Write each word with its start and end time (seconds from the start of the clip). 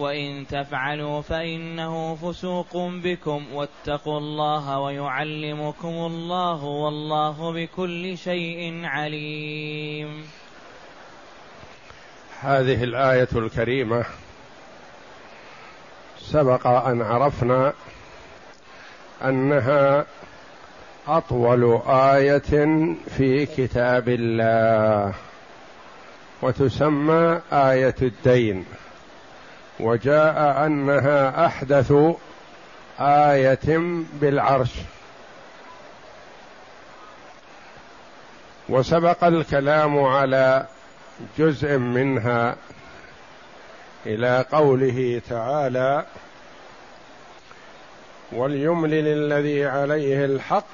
وإن 0.00 0.46
تفعلوا 0.46 1.20
فإنه 1.20 2.14
فسوق 2.14 2.76
بكم. 2.76 3.44
واتقوا 3.54 4.18
الله 4.18 4.78
ويعلمكم 4.78 5.88
الله 5.88 6.64
والله 6.64 7.52
بكل 7.52 8.18
شيء 8.18 8.84
عليم. 8.84 10.24
هذه 12.40 12.84
الآية 12.84 13.28
الكريمة 13.32 14.04
سبق 16.18 16.66
أن 16.66 17.02
عرفنا 17.02 17.72
أنها 19.24 20.06
أطول 21.08 21.80
آية 21.86 22.38
في 23.16 23.46
كتاب 23.46 24.08
الله 24.08 25.14
وتسمى 26.42 27.40
آية 27.52 27.94
الدين. 28.02 28.64
وجاء 29.80 30.66
أنها 30.66 31.46
أحدث 31.46 31.92
آية 33.00 33.78
بالعرش. 34.12 34.72
وسبق 38.68 39.24
الكلام 39.24 39.98
على 39.98 40.66
جزء 41.38 41.78
منها 41.78 42.56
إلى 44.06 44.44
قوله 44.52 45.22
تعالى 45.28 46.06
وليملل 48.32 49.06
الذي 49.06 49.66
عليه 49.66 50.24
الحق 50.24 50.66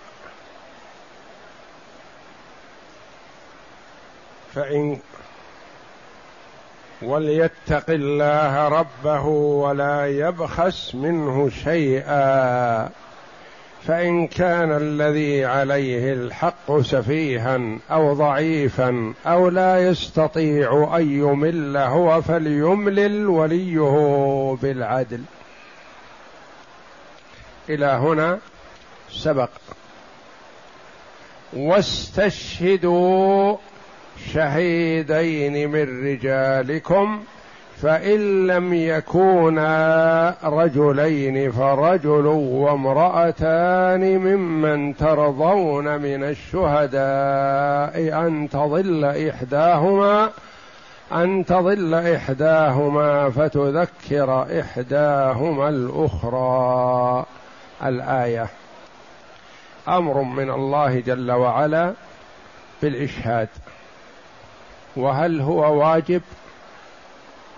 فإن 4.54 5.00
وليتق 7.02 7.90
الله 7.90 8.68
ربه 8.68 9.26
ولا 9.26 10.06
يبخس 10.06 10.94
منه 10.94 11.50
شيئا. 11.64 12.88
فإن 13.86 14.26
كان 14.26 14.72
الذي 14.72 15.44
عليه 15.44 16.12
الحق 16.12 16.80
سفيها 16.80 17.60
أو 17.90 18.14
ضعيفا 18.14 19.14
أو 19.26 19.48
لا 19.48 19.88
يستطيع 19.88 20.96
أن 20.96 21.10
يمل 21.10 21.76
هو 21.76 22.22
فليملل 22.22 23.26
وليه 23.26 24.58
بالعدل. 24.62 25.20
إلى 27.68 27.86
هنا 27.86 28.38
سبق. 29.10 29.50
واستشهدوا 31.56 33.56
شهيدين 34.32 35.70
من 35.70 36.06
رجالكم 36.06 37.20
فإن 37.82 38.46
لم 38.46 38.74
يكونا 38.74 40.34
رجلين 40.44 41.52
فرجل 41.52 42.26
وامرأتان 42.26 44.18
ممن 44.18 44.96
ترضون 44.96 46.00
من 46.00 46.24
الشهداء 46.24 48.26
أن 48.26 48.48
تضل 48.52 49.04
إحداهما 49.04 50.30
أن 51.12 51.44
تضل 51.44 51.94
إحداهما 51.94 53.30
فتذكر 53.30 54.60
إحداهما 54.60 55.68
الأخرى. 55.68 57.24
الآية 57.84 58.48
أمر 59.88 60.22
من 60.22 60.50
الله 60.50 61.00
جل 61.00 61.32
وعلا 61.32 61.92
بالإشهاد. 62.82 63.48
وهل 64.96 65.40
هو 65.40 65.78
واجب؟ 65.78 66.22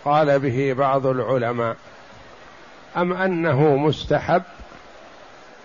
قال 0.04 0.38
به 0.38 0.72
بعض 0.78 1.06
العلماء. 1.06 1.76
أم 2.96 3.12
أنه 3.12 3.76
مستحب؟ 3.76 4.42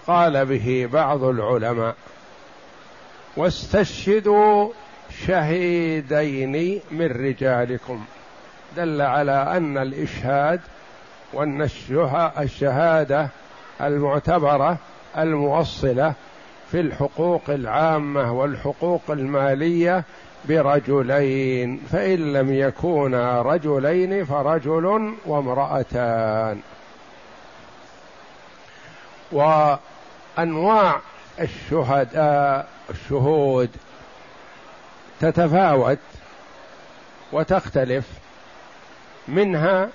قال 0.07 0.45
به 0.45 0.89
بعض 0.94 1.23
العلماء. 1.23 1.95
واستشهدوا 3.38 4.69
شهيدين 5.25 6.81
من 6.91 7.07
رجالكم. 7.07 8.05
دل 8.78 9.02
على 9.02 9.58
أن 9.58 9.78
الإشهاد 9.78 10.61
وأن 11.34 11.69
الشهادة 12.40 13.29
المعتبرة 13.81 14.78
الموصلة 15.17 16.14
في 16.72 16.79
الحقوق 16.79 17.49
العامة 17.49 18.34
والحقوق 18.34 19.02
المالية 19.09 20.03
برجلين 20.45 21.81
فإن 21.91 22.34
لم 22.34 22.53
يكونا 22.53 23.41
رجلين 23.41 24.25
فرجل 24.25 25.13
وامرأتان. 25.25 26.61
وأنواع 29.31 30.99
الشهداء 31.40 32.67
الشهود 32.90 33.69
تتفاوت 35.19 35.99
وتختلف. 37.31 38.05
منها 39.28 39.90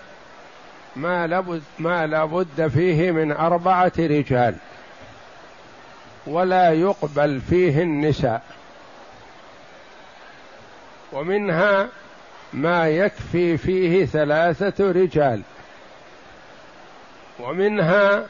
ما 0.96 1.26
لابد 1.26 1.62
ما 1.78 2.06
لابد 2.06 2.68
فيه 2.68 3.10
من 3.10 3.32
أربعة 3.32 3.92
رجال 3.98 4.54
ولا 6.26 6.72
يقبل 6.72 7.40
فيه 7.40 7.82
النساء. 7.82 8.42
ومنها 11.12 11.88
ما 12.52 12.88
يكفي 12.88 13.56
فيه 13.56 14.04
ثلاثة 14.04 14.90
رجال. 14.92 15.42
ومنها 17.40 18.26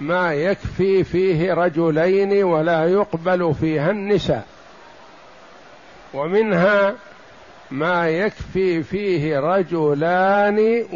ما 0.00 0.34
يكفي 0.34 1.04
فيه 1.04 1.54
رجلين 1.54 2.44
ولا 2.44 2.84
يقبل 2.84 3.54
فيها 3.54 3.90
النساء. 3.90 4.46
ومنها 6.14 6.94
ما 7.70 8.08
يكفي 8.08 8.82
فيه 8.82 9.38
رجلان 9.38 10.86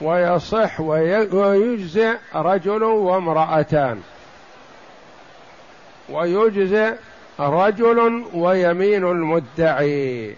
ويصح 0.00 0.80
ويجزئ 0.80 2.16
رجل 2.34 2.82
وامرأتان. 2.82 4.00
ويجزئ 6.08 6.94
رجل 7.40 8.24
ويمين 8.34 9.04
المدعي. 9.04 10.36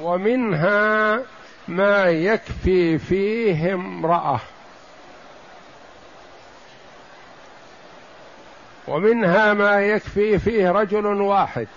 ومنها 0.00 1.20
ما 1.68 2.04
يكفي 2.04 2.98
فيه 2.98 3.74
امرأة. 3.74 4.40
ومنها 8.88 9.54
ما 9.54 9.80
يكفي 9.80 10.38
فيه 10.38 10.70
رجل 10.70 11.06
واحد. 11.06 11.68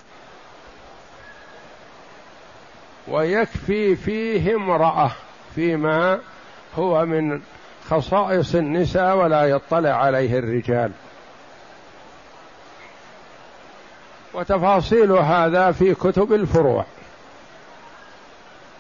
ويكفي 3.08 3.96
فيه 3.96 4.56
امرأة 4.56 5.12
فيما 5.56 6.19
هو 6.75 7.06
من 7.06 7.42
خصائص 7.90 8.56
النساء 8.56 9.16
ولا 9.16 9.44
يطلع 9.46 9.90
عليه 9.90 10.40
الرجال. 10.40 10.92
وتفاصيل 14.36 15.12
هذا 15.12 15.72
في 15.72 15.94
كتب 15.94 16.34
الفروع. 16.34 16.86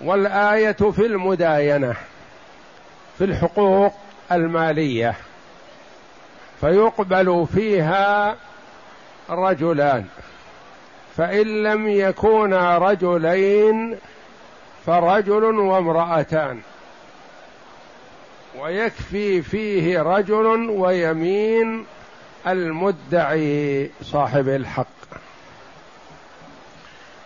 والآية 0.01 0.71
في 0.71 1.05
المداينة 1.05 1.95
في 3.17 3.23
الحقوق 3.23 3.93
المالية. 4.31 5.15
فيقبل 6.61 7.47
فيها 7.53 8.35
رجلان 9.29 10.05
فإن 11.17 11.63
لم 11.63 11.87
يكونا 11.87 12.77
رجلين 12.77 13.97
فرجل 14.85 15.43
وامرأتان. 15.43 16.59
ويكفي 18.59 19.41
فيه 19.41 20.01
رجل 20.01 20.69
ويمين 20.69 21.85
المدعي 22.47 23.91
صاحب 24.01 24.49
الحق. 24.49 24.85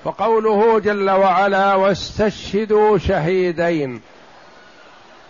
فقوله 0.04 0.80
جل 0.80 1.10
وعلا 1.10 1.75
واستشهدوا 1.75 2.98
شهيدين 2.98 4.01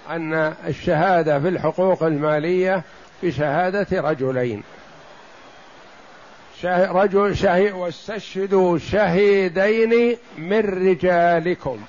أن 0.09 0.33
الشهادة 0.67 1.39
في 1.39 1.47
الحقوق 1.47 2.03
المالية 2.03 2.83
بشهادة 3.23 4.01
رجلين. 4.01 4.63
رجل 6.63 7.37
شهيد 7.37 7.73
واستشهدوا 7.73 8.77
شهيدين 8.77 10.17
من 10.37 10.59
رجالكم. 10.59 11.79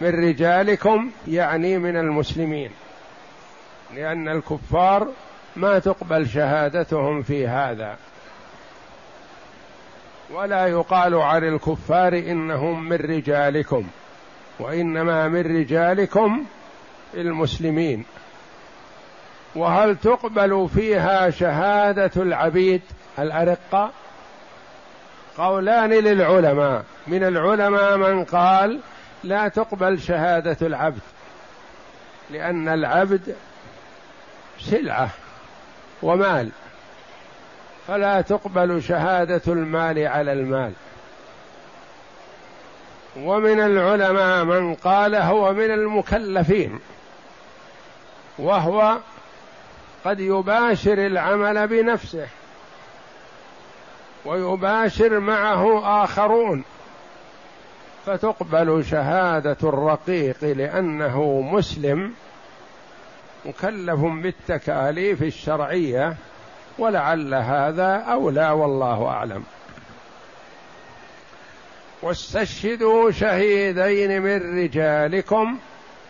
من 0.00 0.28
رجالكم 0.28 1.10
يعني 1.28 1.78
من 1.78 1.96
المسلمين 1.96 2.70
لأن 3.94 4.28
الكفار 4.28 5.08
ما 5.56 5.78
تقبل 5.78 6.28
شهادتهم 6.28 7.22
في 7.22 7.48
هذا. 7.48 7.96
ولا 10.32 10.66
يقال 10.66 11.14
عن 11.14 11.44
الكفار 11.44 12.12
إنهم 12.12 12.88
من 12.88 12.96
رجالكم 12.96 13.86
وإنما 14.58 15.28
من 15.28 15.40
رجالكم 15.60 16.44
المسلمين. 17.14 18.04
وهل 19.54 19.96
تقبل 19.96 20.68
فيها 20.74 21.30
شهادة 21.30 22.10
العبيد 22.16 22.82
الارقه 23.18 23.90
قولان 25.38 25.90
للعلماء. 25.90 26.84
من 27.06 27.24
العلماء 27.24 27.96
من 27.96 28.24
قال 28.24 28.80
لا 29.24 29.48
تقبل 29.48 30.00
شهادة 30.00 30.66
العبد 30.66 31.00
لأن 32.30 32.68
العبد 32.68 33.36
سلعة 34.60 35.10
ومال. 36.02 36.50
فلا 37.90 38.20
تقبل 38.20 38.82
شهادة 38.82 39.52
المال 39.52 40.06
على 40.06 40.32
المال. 40.32 40.72
ومن 43.16 43.60
العلماء 43.60 44.44
من 44.44 44.74
قال 44.74 45.14
هو 45.14 45.52
من 45.52 45.70
المكلفين 45.70 46.78
وهو 48.38 48.98
قد 50.04 50.20
يباشر 50.20 51.06
العمل 51.06 51.68
بنفسه 51.68 52.26
ويباشر 54.24 55.20
معه 55.20 56.04
آخرون. 56.04 56.64
فتقبل 58.06 58.84
شهادة 58.90 59.56
الرقيق 59.62 60.44
لأنه 60.44 61.40
مسلم 61.40 62.14
مكلف 63.44 64.00
بالتكاليف 64.00 65.22
الشرعية 65.22 66.16
ولعل 66.78 67.34
هذا 67.34 67.96
أولى 67.96 68.50
والله 68.50 69.08
أعلم. 69.08 69.44
واستشهدوا 72.02 73.10
شهيدين 73.10 74.22
من 74.22 74.62
رجالكم 74.62 75.58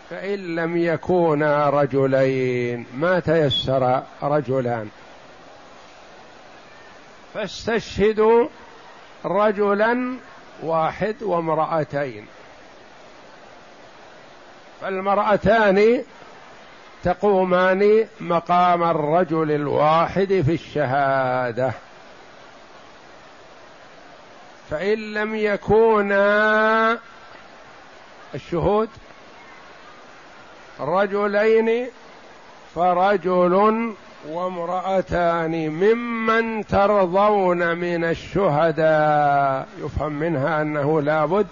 فإن 0.09 0.55
لم 0.55 0.77
يكونا 0.77 1.69
رجلين. 1.69 2.85
ما 2.93 3.19
تيسر 3.19 4.03
رجلان. 4.23 4.89
فاستشهدوا 7.33 8.47
رجلا 9.25 10.15
واحد 10.63 11.15
وامرأتين. 11.21 12.25
فالمرأتان 14.81 16.03
تقومان 17.03 18.07
مقام 18.19 18.83
الرجل 18.83 19.51
الواحد 19.51 20.43
في 20.45 20.53
الشهادة. 20.53 21.71
فإن 24.69 25.13
لم 25.13 25.35
يكونا 25.35 26.99
الشهود 28.35 28.89
رجلين 30.79 31.87
فرجل 32.75 33.93
وامرأتان 34.27 35.69
ممن 35.69 36.65
ترضون 36.67 37.77
من 37.77 38.03
الشهداء. 38.03 39.67
يفهم 39.85 40.11
منها 40.13 40.61
أنه 40.61 41.01
لابد 41.01 41.47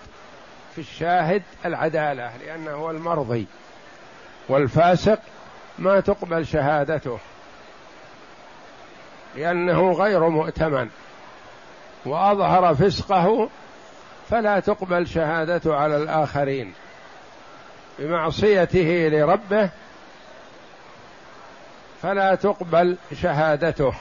في 0.75 0.81
الشاهد 0.81 1.43
العدالة 1.65 2.31
لأنه 2.45 2.71
هو 2.71 2.91
المرضي 2.91 3.47
والفاسق 4.49 5.19
ما 5.79 5.99
تقبل 5.99 6.45
شهادته 6.45 7.19
لأنه 9.35 9.91
غير 9.91 10.29
مؤتمن 10.29 10.89
وأظهر 12.05 12.75
فسقه 12.75 13.49
فلا 14.29 14.59
تقبل 14.59 15.07
شهادته 15.07 15.75
على 15.75 15.97
الآخرين 15.97 16.73
بمعصيته 17.99 19.09
لربه 19.11 19.69
فلا 22.01 22.35
تقبل 22.35 22.97
شهادته. 23.21 23.93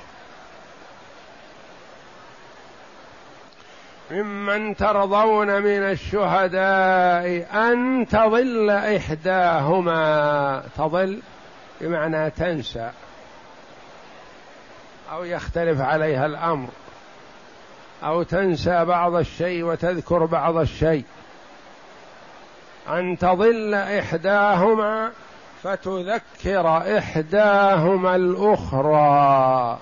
ممن 4.10 4.76
ترضون 4.76 5.62
من 5.62 5.82
الشهداء 5.82 7.46
أن 7.54 8.06
تضل 8.10 8.70
إحداهما. 8.70 10.62
تضل؟ 10.76 11.18
بمعنى 11.80 12.30
تنسى 12.30 12.90
أو 15.12 15.24
يختلف 15.24 15.80
عليها 15.80 16.26
الأمر 16.26 16.68
أو 18.04 18.22
تنسى 18.22 18.84
بعض 18.84 19.14
الشيء 19.14 19.64
وتذكر 19.64 20.24
بعض 20.24 20.56
الشيء. 20.56 21.04
أن 22.88 23.18
تضل 23.18 23.74
إحداهما 23.74 25.10
فتذكر 25.62 26.98
إحداهما 26.98 28.16
الأخرى. 28.16 29.78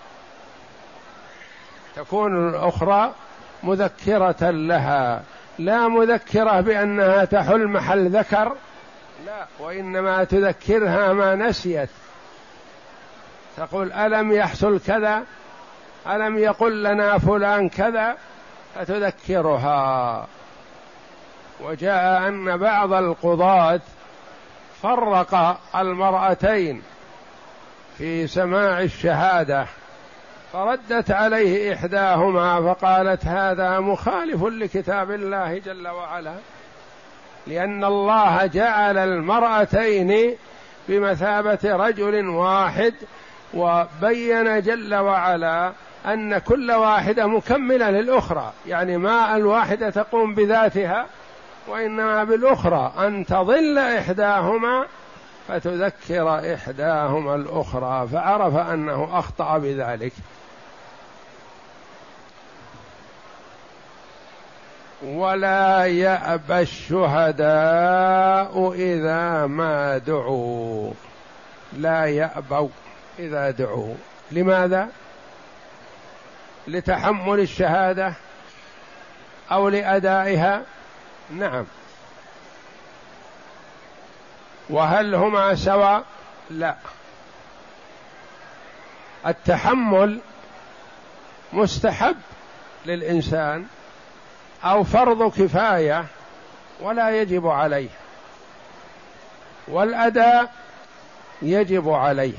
تكون 1.97 2.49
الأخرى 2.49 3.13
مذكرة 3.63 4.51
لها 4.51 5.23
لا 5.59 5.89
مذكرة 5.89 6.61
بأنها 6.61 7.25
تحل 7.25 7.67
محل 7.69 8.09
ذكر 8.09 8.53
لا 9.27 9.47
وإنما 9.59 10.25
تذكرها 10.25 11.13
ما 11.13 11.35
نسيت. 11.35 11.89
تقول 13.57 13.93
ألم 13.93 14.33
يحصل 14.33 14.81
كذا؟ 14.81 15.23
ألم 16.07 16.39
يقل 16.39 16.83
لنا 16.83 17.19
فلان 17.19 17.69
كذا؟ 17.69 18.17
فتذكرها 18.75 20.27
وجاء 21.61 22.29
أن 22.29 22.57
بعض 22.57 22.93
القضاة 22.93 23.81
فرق 24.83 25.59
المرأتين 25.77 26.83
في 27.99 28.27
سماع 28.27 28.81
الشهادة 28.81 29.67
فردت 30.53 31.11
عليه 31.11 31.75
إحداهما 31.75 32.75
فقالت 32.75 33.25
هذا 33.25 33.81
مخالف 33.81 34.43
لكتاب 34.43 35.11
الله 35.11 35.59
جل 35.59 35.89
وعلا. 35.89 36.35
لأن 37.47 37.85
الله 37.85 38.47
جعل 38.47 38.99
المرأتين 38.99 40.37
بمثابة 40.89 41.59
رجل 41.65 42.29
واحد 42.29 42.95
وبين 43.55 44.61
جل 44.61 44.95
وعلا 44.95 45.73
أن 46.07 46.39
كل 46.39 46.73
واحدة 46.73 47.27
مكملة 47.27 47.91
للأخرى. 47.91 48.53
يعني 48.67 48.97
ما 48.97 49.37
الواحدة 49.37 49.91
تقوم 49.91 50.35
بذاتها 50.35 51.07
وإنما 51.69 52.25
بالأخرى. 52.25 52.93
أن 52.99 53.27
تضل 53.27 53.79
إحداهما 53.79 54.87
فتذكر 55.49 56.55
إحداهما 56.55 57.35
الأخرى 57.35 58.09
فعرف 58.13 58.57
أنه 58.57 59.09
أخطأ 59.13 59.59
بذلك. 59.59 60.13
ولا 65.03 65.87
يأبى 65.87 66.61
الشهداء 66.61 68.53
إذا 68.73 69.47
ما 69.47 69.99
دعوا. 69.99 70.93
لا 71.73 72.07
يأبوا 72.07 72.69
إذا 73.19 73.51
دعوا. 73.51 73.95
لماذا؟ 74.33 74.89
لتحمل 76.69 77.41
الشهادة 77.41 78.15
أو 79.53 79.69
لأدائها؟ 79.69 80.63
نعم. 81.31 81.65
وهل 84.71 85.15
هما 85.15 85.55
سواء؟ 85.55 86.05
لا. 86.51 86.75
التحمل 89.27 90.21
مستحب 91.53 92.17
للإنسان 92.87 93.67
أو 94.65 94.85
فرض 94.85 95.33
كفاية 95.33 96.05
ولا 96.81 97.21
يجب 97.21 97.47
عليه. 97.47 97.89
والأداء 99.69 100.53
يجب 101.43 101.91
عليه. 101.91 102.39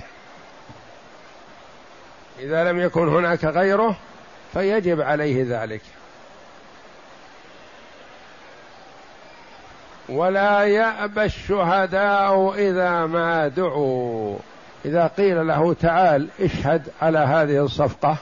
إذا 2.40 2.72
لم 2.72 2.80
يكن 2.80 3.08
هناك 3.08 3.46
غيره 3.46 3.96
فيجب 4.54 5.02
عليه 5.02 5.46
ذلك. 5.48 5.82
ولا 10.10 10.64
يأبى 10.64 11.24
الشهداء 11.24 12.54
إذا 12.54 13.06
ما 13.06 13.48
دعوا. 13.48 14.38
إذا 14.86 15.08
قيل 15.08 15.48
له 15.48 15.74
تعال 15.74 16.28
اشهد 16.40 16.88
على 17.02 17.20
هذه 17.20 17.66
الصفقة 17.66 18.18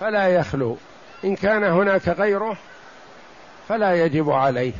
فلا 0.00 0.28
يخلو. 0.28 0.76
إن 1.24 1.36
كان 1.36 1.64
هناك 1.64 2.08
غيره 2.08 2.56
فلا 3.68 4.04
يجب 4.04 4.30
عليه. 4.30 4.72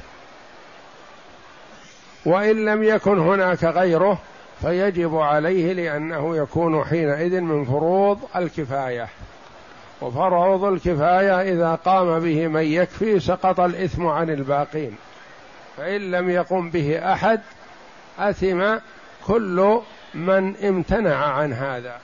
وإن 2.26 2.64
لم 2.64 2.82
يكن 2.82 3.18
هناك 3.18 3.64
غيره 3.64 4.18
فيجب 4.62 5.16
عليه 5.16 5.72
لأنه 5.72 6.36
يكون 6.36 6.84
حينئذ 6.84 7.40
من 7.40 7.64
فروض 7.64 8.18
الكفاية. 8.36 9.08
وفروض 10.00 10.64
الكفاية 10.64 11.42
إذا 11.52 11.74
قام 11.74 12.20
به 12.20 12.46
من 12.46 12.62
يكفي 12.62 13.20
سقط 13.20 13.60
الإثم 13.60 14.06
عن 14.06 14.30
الباقين. 14.30 14.96
فإن 15.76 16.10
لم 16.10 16.30
يقم 16.30 16.70
به 16.70 17.12
أحد 17.12 17.40
أثم 18.18 18.76
كل 19.26 19.80
من 20.14 20.56
امتنع 20.56 21.16
عن 21.16 21.52
هذا. 21.52 21.98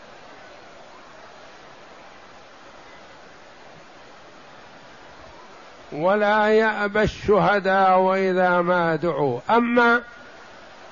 ولا 5.93 6.49
يأبى 6.49 7.03
الشهداء 7.03 7.99
وإذا 7.99 8.61
ما 8.61 8.97
دعوا. 8.97 9.41
أما 9.51 10.03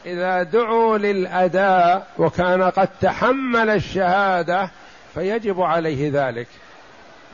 إذا 0.06 0.42
دعوا 0.42 0.98
للأداء 0.98 2.06
وكان 2.18 2.62
قد 2.62 2.88
تحمل 3.00 3.70
الشهادة 3.70 4.70
فيجب 5.14 5.60
عليه 5.60 6.10
ذلك. 6.12 6.48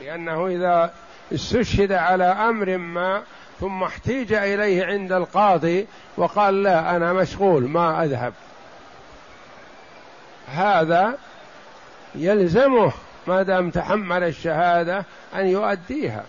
لأنه 0.01 0.47
إذا 0.47 0.91
استشهد 1.33 1.91
على 1.91 2.25
أمر 2.25 2.77
ما 2.77 3.21
ثم 3.59 3.83
احتيج 3.83 4.33
إليه 4.33 4.85
عند 4.85 5.11
القاضي 5.11 5.87
وقال 6.17 6.63
لا 6.63 6.95
أنا 6.95 7.13
مشغول 7.13 7.67
ما 7.67 8.03
أذهب. 8.03 8.33
هذا 10.47 11.17
يلزمه 12.15 12.91
ما 13.27 13.43
دام 13.43 13.69
تحمل 13.69 14.23
الشهادة 14.23 15.05
أن 15.35 15.47
يؤديها. 15.47 16.23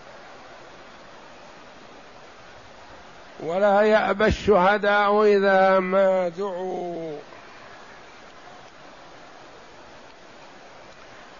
ولا 3.43 3.81
يأبى 3.81 4.25
الشهداء 4.25 5.23
إذا 5.23 5.79
ما 5.79 6.29
دعوا. 6.29 7.17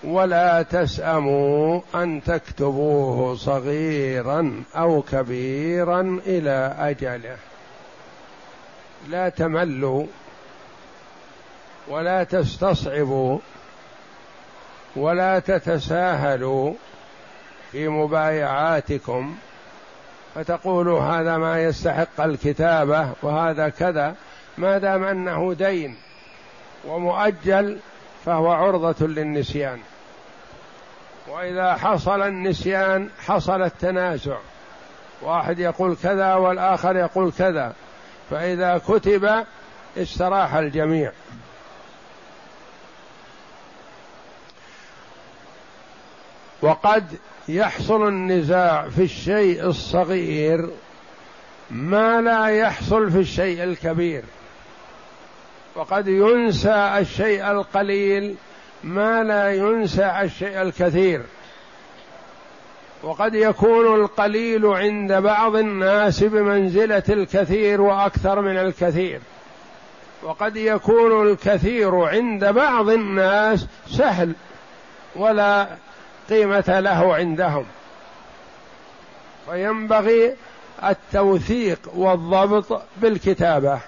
ولا 0.03 0.61
تسأموا 0.61 1.81
أن 1.95 2.23
تكتبوه 2.23 3.35
صغيرا 3.35 4.63
أو 4.75 5.01
كبيرا 5.01 6.21
إلى 6.25 6.75
أجله 6.79 7.37
لا 9.09 9.29
تملوا 9.29 10.05
ولا 11.87 12.23
تستصعبوا 12.23 13.39
ولا 14.95 15.39
تتساهلوا 15.39 16.73
في 17.71 17.87
مبايعاتكم. 17.87 19.35
فتقول 20.37 20.89
هذا 20.89 21.37
ما 21.37 21.63
يستحق 21.63 22.21
الكتابة 22.21 23.09
وهذا 23.21 23.69
كذا 23.69 24.15
ما 24.57 24.77
دام 24.77 25.03
أنه 25.03 25.53
دين 25.53 25.97
ومؤجل 26.87 27.79
فهو 28.25 28.51
عرضة 28.51 29.07
للنسيان. 29.07 29.79
وإذا 31.27 31.75
حصل 31.75 32.21
النسيان 32.21 33.09
حصل 33.25 33.61
التنازع. 33.61 34.37
واحد 35.21 35.59
يقول 35.59 35.95
كذا 36.03 36.33
والآخر 36.35 36.95
يقول 36.95 37.31
كذا. 37.31 37.73
فإذا 38.29 38.77
كتب 38.77 39.45
استراح 39.97 40.53
الجميع. 40.53 41.11
وقد 46.61 47.17
يحصل 47.49 48.07
النزاع 48.07 48.89
في 48.89 49.03
الشيء 49.03 49.65
الصغير 49.65 50.69
ما 51.71 52.21
لا 52.21 52.47
يحصل 52.47 53.11
في 53.11 53.19
الشيء 53.19 53.63
الكبير. 53.63 54.23
وقد 55.75 56.07
ينسى 56.07 56.91
الشيء 56.99 57.51
القليل 57.51 58.35
ما 58.83 59.23
لا 59.23 59.53
ينسى 59.53 60.19
الشيء 60.21 60.61
الكثير. 60.61 61.21
وقد 63.03 63.35
يكون 63.35 64.01
القليل 64.01 64.65
عند 64.65 65.13
بعض 65.13 65.55
الناس 65.55 66.23
بمنزلة 66.23 67.03
الكثير 67.09 67.81
وأكثر 67.81 68.41
من 68.41 68.57
الكثير. 68.57 69.19
وقد 70.23 70.55
يكون 70.55 71.27
الكثير 71.27 71.95
عند 71.95 72.45
بعض 72.45 72.89
الناس 72.89 73.65
سهل 73.87 74.33
ولا 75.15 75.67
قيمة 76.29 76.79
له 76.79 77.15
عندهم. 77.15 77.65
وينبغي 79.49 80.35
التوثيق 80.83 81.79
والضبط 81.95 82.81
بالكتابة. 82.97 83.79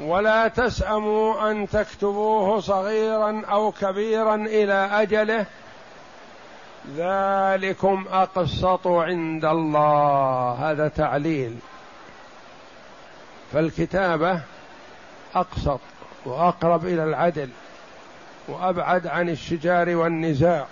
ولا 0.00 0.48
تسأموا 0.48 1.50
أن 1.50 1.68
تكتبوه 1.68 2.60
صغيرا 2.60 3.42
أو 3.50 3.72
كبيرا 3.72 4.34
إلى 4.34 4.90
أجله. 4.92 5.46
ذلكم 6.96 8.04
أقسط 8.12 8.86
عند 8.86 9.44
الله. 9.44 10.70
هذا 10.70 10.88
تعليل. 10.88 11.58
فالكتابة 13.52 14.40
أقسط 15.34 15.80
وأقرب 16.24 16.84
إلى 16.84 17.04
العدل. 17.04 17.48
وأبعد 18.50 19.06
عن 19.06 19.28
الشجار 19.28 19.96
والنزاع. 19.96 20.66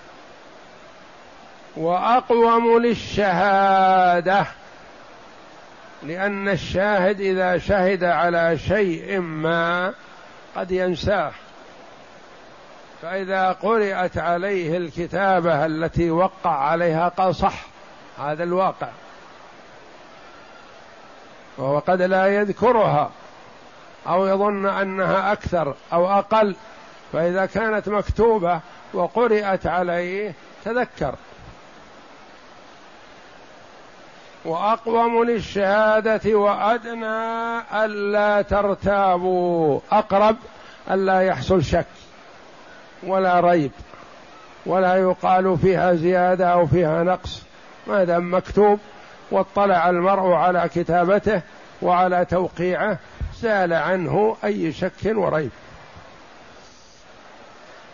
وأقوم 1.77 2.79
للشهادة 2.79 4.47
لأن 6.03 6.49
الشاهد 6.49 7.21
إذا 7.21 7.59
شهد 7.59 8.05
على 8.05 8.59
شيء 8.59 9.21
ما 9.21 9.95
قد 10.57 10.71
ينساه. 10.71 11.33
فإذا 13.03 13.53
قرأت 13.53 14.19
عليه 14.19 14.77
الكتابة 14.77 15.67
التي 15.67 16.11
وقع 16.11 16.51
عليها 16.51 17.09
قال 17.09 17.35
صح 17.35 17.67
هذا 18.19 18.45
الواقع. 18.45 18.89
وهو 21.59 21.79
قد 21.79 22.03
لا 22.03 22.27
يذكرها 22.27 23.11
أو 24.07 24.27
يظن 24.27 24.67
أنها 24.67 25.33
أكثر 25.33 25.75
أو 25.93 26.11
أقل. 26.11 26.57
فإذا 27.13 27.47
كانت 27.47 27.89
مكتوبة 27.89 28.61
وقرأت 28.95 29.67
عليه 29.67 30.35
تذكر. 30.65 31.15
وأقوم 34.45 35.25
للشهادة 35.25 36.35
وأدنى 36.35 37.59
ألا 37.85 38.43
ترتابوا. 38.43 39.81
أقرب 39.93 40.37
ألا 40.91 41.21
يحصل 41.23 41.65
شك 41.65 41.87
ولا 43.03 43.41
ريب 43.41 43.71
ولا 44.67 44.97
يقال 44.97 45.59
فيها 45.59 45.95
زيادة 45.95 46.49
أو 46.49 46.67
فيها 46.67 47.03
نقص. 47.03 47.43
ما 47.87 48.05
دام 48.05 48.35
مكتوب 48.35 48.79
واطلع 49.31 49.91
المرء 49.91 50.33
على 50.33 50.71
كتابته 50.75 51.43
وعلى 51.83 52.25
توقيعه 52.25 52.99
زال 53.41 53.73
عنه 53.73 54.37
أي 54.45 54.73
شك 54.73 54.93
وريب. 55.05 55.51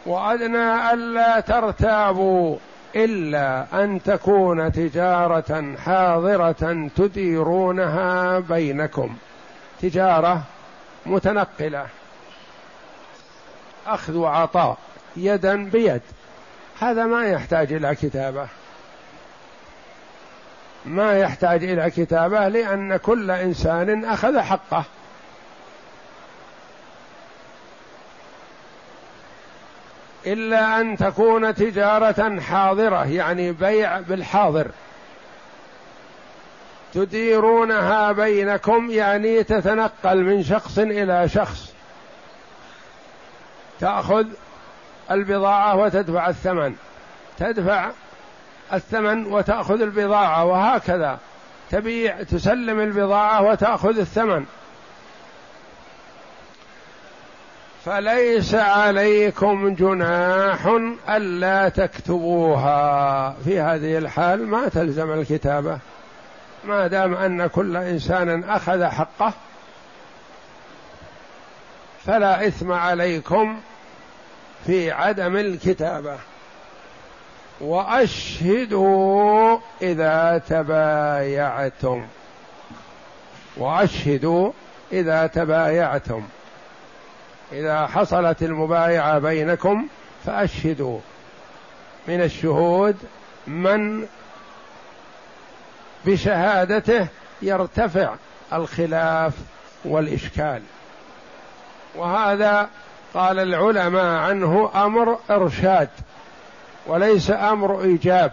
وأدنى 0.06 0.92
ألا 0.92 1.40
ترتابوا 1.40 2.56
إلا 2.96 3.66
أن 3.72 4.02
تكون 4.02 4.72
تجارة 4.72 5.74
حاضرة 5.84 6.90
تديرونها 6.96 8.38
بينكم. 8.38 9.16
تجارة 9.82 10.42
متنقلة. 11.06 11.86
أخذ 13.86 14.16
وعطاء 14.16 14.78
يدا 15.16 15.64
بيد. 15.70 16.02
هذا 16.80 17.04
ما 17.06 17.26
يحتاج 17.26 17.72
إلى 17.72 17.94
كتابة. 17.94 18.46
ما 20.84 21.18
يحتاج 21.18 21.64
إلى 21.64 21.90
كتابة 21.90 22.48
لأن 22.48 22.96
كل 22.96 23.30
إنسان 23.30 24.04
أخذ 24.04 24.40
حقه. 24.40 24.84
إلا 30.26 30.80
أن 30.80 30.96
تكون 30.96 31.54
تجارة 31.54 32.40
حاضرة 32.40 33.06
يعني 33.06 33.52
بيع 33.52 34.00
بالحاضر. 34.00 34.70
تديرونها 36.94 38.12
بينكم 38.12 38.90
يعني 38.90 39.42
تتنقل 39.42 40.22
من 40.22 40.42
شخص 40.42 40.78
إلى 40.78 41.28
شخص. 41.28 41.74
تأخذ 43.80 44.26
البضاعة 45.10 45.76
وتدفع 45.76 46.28
الثمن. 46.28 46.74
تدفع 47.38 47.90
الثمن 48.72 49.26
وتأخذ 49.26 49.80
البضاعة 49.80 50.44
وهكذا. 50.44 51.18
تبيع 51.70 52.22
تسلم 52.22 52.80
البضاعة 52.80 53.42
وتأخذ 53.42 53.98
الثمن. 53.98 54.46
فليس 57.84 58.54
عليكم 58.54 59.74
جناح 59.74 60.66
ألا 61.08 61.68
تكتبوها. 61.68 63.30
في 63.44 63.60
هذه 63.60 63.98
الحال 63.98 64.46
ما 64.46 64.68
تلزم 64.68 65.12
الكتابة. 65.12 65.78
ما 66.64 66.86
دام 66.86 67.14
أن 67.14 67.46
كل 67.46 67.76
إنسان 67.76 68.44
أخذ 68.44 68.84
حقه 68.84 69.32
فلا 72.06 72.46
إثم 72.46 72.72
عليكم 72.72 73.60
في 74.66 74.90
عدم 74.92 75.36
الكتابة. 75.36 76.18
وأشهدوا 77.60 79.58
إذا 79.82 80.42
تبايعتم. 80.48 82.06
وأشهدوا 83.56 84.52
إذا 84.92 85.26
تبايعتم. 85.26 86.22
إذا 87.54 87.86
حصلت 87.86 88.42
المبايعة 88.42 89.18
بينكم 89.18 89.86
فأشهدوا. 90.26 90.98
من 92.08 92.20
الشهود 92.22 92.96
من 93.46 94.06
بشهادته 96.06 97.08
يرتفع 97.42 98.14
الخلاف 98.52 99.32
والإشكال. 99.84 100.62
وهذا 101.94 102.68
قال 103.14 103.38
العلماء 103.38 104.04
عنه 104.04 104.70
أمر 104.74 105.18
إرشاد 105.30 105.88
وليس 106.86 107.30
أمر 107.30 107.82
إيجاب 107.82 108.32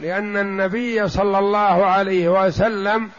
لأن 0.00 0.36
النبي 0.36 1.08
صلى 1.08 1.38
الله 1.38 1.86
عليه 1.86 2.28
وسلم 2.28 3.10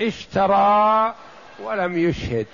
اشترى 0.00 1.14
ولم 1.62 1.98
يشهد. 1.98 2.46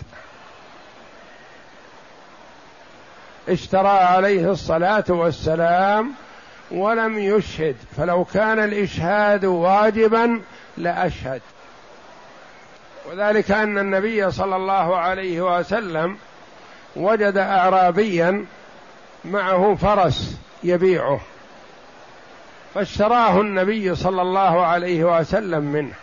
اشترى 3.49 3.89
عليه 3.89 4.51
الصلاة 4.51 5.05
والسلام 5.09 6.13
ولم 6.71 7.19
يشهد 7.19 7.77
فلو 7.97 8.25
كان 8.25 8.59
الإشهاد 8.65 9.45
واجبا 9.45 10.41
لأشهد. 10.77 11.41
وذلك 13.11 13.51
أن 13.51 13.79
النبي 13.79 14.31
صلى 14.31 14.57
الله 14.57 14.97
عليه 14.97 15.59
وسلم 15.59 16.17
وجد 16.97 17.37
اعرابيا 17.37 18.45
معه 19.25 19.75
فرس 19.75 20.37
يبيعه 20.65 21.21
فاشتراه 22.75 23.41
النبي 23.41 23.95
صلى 23.95 24.23
الله 24.23 24.67
عليه 24.67 25.19
وسلم 25.19 25.65
منه. 25.65 25.95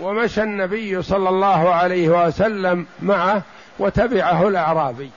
ومشى 0.00 0.42
النبي 0.42 1.02
صلى 1.02 1.28
الله 1.28 1.74
عليه 1.74 2.26
وسلم 2.26 2.86
معه 3.02 3.42
وتبعه 3.78 4.48
الأعرابي. 4.48 5.10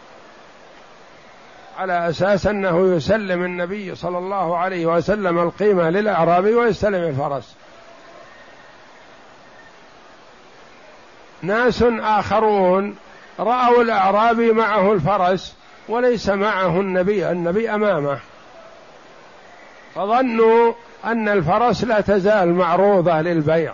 على 1.77 2.09
أساس 2.09 2.47
أنه 2.47 2.95
يسلم 2.95 3.43
النبي 3.43 3.95
صلى 3.95 4.17
الله 4.17 4.57
عليه 4.57 4.85
وسلم 4.85 5.39
القيمة 5.39 5.89
للأعرابي 5.89 6.53
ويستلم 6.53 7.03
الفرس. 7.03 7.55
ناس 11.41 11.83
آخرون 12.01 12.95
رأوا 13.39 13.81
الأعرابي 13.81 14.51
معه 14.51 14.93
الفرس 14.93 15.55
وليس 15.89 16.29
معه 16.29 16.79
النبي 16.79 17.31
النبي 17.31 17.69
أمامه. 17.69 18.19
فظنوا 19.95 20.73
أن 21.05 21.29
الفرس 21.29 21.83
لا 21.83 22.01
تزال 22.01 22.53
معروضة 22.53 23.21
للبيع. 23.21 23.73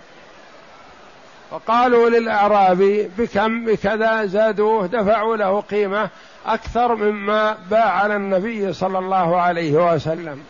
فقالوا 1.51 2.09
للأعرابي 2.09 3.11
بكم 3.17 3.65
بكذا 3.65 4.25
زادوه 4.25 4.87
دفعوا 4.87 5.37
له 5.37 5.61
قيمة 5.61 6.09
أكثر 6.45 6.95
مما 6.95 7.57
باع 7.69 7.89
على 7.89 8.15
النبي 8.15 8.73
صلى 8.73 8.99
الله 8.99 9.41
عليه 9.41 9.93
وسلم. 9.93 10.43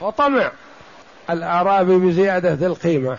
فطمع 0.00 0.50
الأعرابي 1.30 1.96
بزيادة 1.98 2.66
القيمة. 2.66 3.18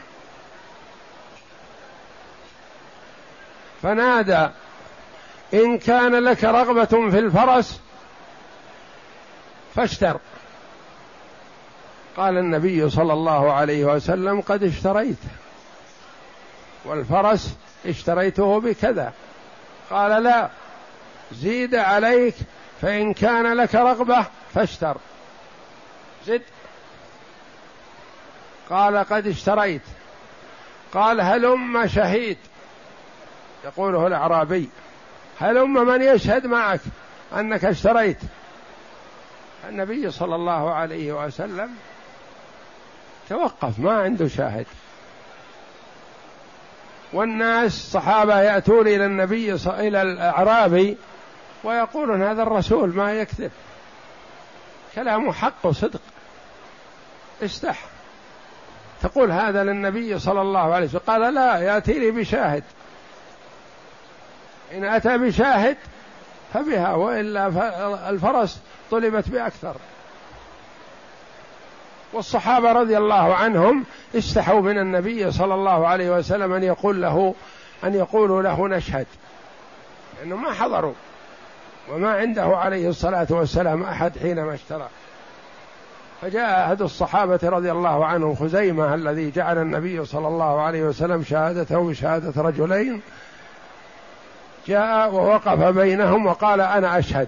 فنادى 3.81 4.47
إن 5.53 5.77
كان 5.77 6.15
لك 6.15 6.43
رغبة 6.43 7.09
في 7.09 7.19
الفرس 7.19 7.81
فاشتر. 9.75 10.19
قال 12.17 12.37
النبي 12.37 12.89
صلى 12.89 13.13
الله 13.13 13.53
عليه 13.53 13.85
وسلم 13.85 14.41
قد 14.41 14.63
اشتريت. 14.63 15.17
والفرس 16.85 17.55
اشتريته 17.85 18.59
بكذا. 18.59 19.13
قال 19.89 20.23
لا 20.23 20.49
زيد 21.31 21.75
عليك 21.75 22.35
فإن 22.81 23.13
كان 23.13 23.53
لك 23.53 23.75
رغبة 23.75 24.25
فاشتر. 24.53 24.97
زد. 26.27 26.41
قال 28.69 28.97
قد 28.97 29.27
اشتريت. 29.27 29.81
قال 30.93 31.21
هلم 31.21 31.87
شهيد. 31.87 32.37
يقوله 33.65 34.07
الأعرابي. 34.07 34.69
هلم 35.39 35.87
من 35.87 36.01
يشهد 36.01 36.45
معك 36.45 36.81
أنك 37.33 37.65
اشتريت. 37.65 38.19
النبي 39.69 40.11
صلى 40.11 40.35
الله 40.35 40.73
عليه 40.73 41.25
وسلم 41.25 41.75
توقف 43.29 43.79
ما 43.79 44.01
عنده 44.01 44.27
شاهد. 44.27 44.65
والناس 47.13 47.91
صحابة 47.91 48.41
يأتون 48.41 48.87
إلى 48.87 49.05
النبي 49.05 49.53
إلى 49.53 50.01
الأعرابي 50.01 50.97
ويقولون 51.63 52.23
هذا 52.23 52.43
الرسول 52.43 52.89
ما 52.89 53.13
يكذب. 53.13 53.51
كلامه 54.95 55.33
حق 55.33 55.53
وصدق. 55.63 56.01
استح 57.43 57.79
تقول 59.01 59.31
هذا 59.31 59.63
للنبي 59.63 60.19
صلى 60.19 60.41
الله 60.41 60.73
عليه 60.73 60.85
وسلم. 60.85 61.01
قال 61.07 61.33
لا 61.33 61.57
يأتيني 61.57 62.11
بشاهد. 62.11 62.63
إن 64.73 64.83
أتى 64.83 65.17
بشاهد 65.17 65.77
فبها 66.53 66.93
وإلا 66.93 67.47
الفرس 68.09 68.59
طلبت 68.91 69.29
بأكثر. 69.29 69.75
والصحابة 72.13 72.71
رضي 72.71 72.97
الله 72.97 73.35
عنهم 73.35 73.85
استحوا 74.15 74.61
من 74.61 74.77
النبي 74.77 75.31
صلى 75.31 75.53
الله 75.53 75.87
عليه 75.87 76.09
وسلم 76.17 76.53
أن 76.53 76.63
يقول 76.63 77.01
له 77.01 77.35
أن 77.83 77.95
يقولوا 77.95 78.41
له 78.41 78.67
نشهد. 78.67 79.07
لأنه 80.19 80.35
ما 80.35 80.53
حضروا. 80.53 80.93
وما 81.91 82.13
عنده 82.13 82.57
عليه 82.57 82.89
الصلاة 82.89 83.27
والسلام 83.29 83.83
أحد 83.83 84.17
حينما 84.17 84.53
اشترى. 84.53 84.87
فجاء 86.21 86.65
أحد 86.65 86.81
الصحابة 86.81 87.39
رضي 87.43 87.71
الله 87.71 88.05
عنهم 88.05 88.35
خزيمة 88.35 88.93
الذي 88.93 89.31
جعل 89.31 89.57
النبي 89.57 90.05
صلى 90.05 90.27
الله 90.27 90.61
عليه 90.61 90.83
وسلم 90.83 91.23
شهادته 91.23 91.89
بشهاده 91.89 92.41
رجلين. 92.41 93.01
جاء 94.67 95.13
ووقف 95.13 95.59
بينهم 95.59 96.25
وقال 96.25 96.61
أنا 96.61 96.99
أشهد. 96.99 97.27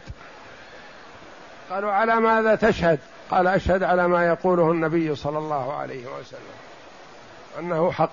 قالوا 1.72 1.92
على 1.92 2.16
ماذا 2.16 2.56
تشهد؟ 2.56 3.00
قال 3.32 3.48
أشهد 3.48 3.84
على 3.84 4.08
ما 4.08 4.28
يقوله 4.28 4.72
النبي 4.72 5.16
صلى 5.16 5.38
الله 5.38 5.74
عليه 5.74 6.06
وسلم 6.06 6.58
أنه 7.60 7.92
حق. 7.92 8.12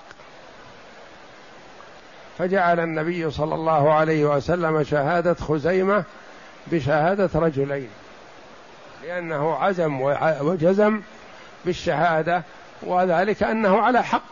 فجعل 2.37 2.79
النبي 2.79 3.31
صلى 3.31 3.55
الله 3.55 3.93
عليه 3.93 4.25
وسلم 4.25 4.83
شهادة 4.83 5.33
خزيمة 5.33 6.03
بشهادة 6.67 7.29
رجلين 7.35 7.89
لأنه 9.03 9.55
عزم 9.55 10.01
وجزم 10.41 11.01
بالشهادة 11.65 12.43
وذلك 12.83 13.43
أنه 13.43 13.77
على 13.81 14.03
حق 14.03 14.23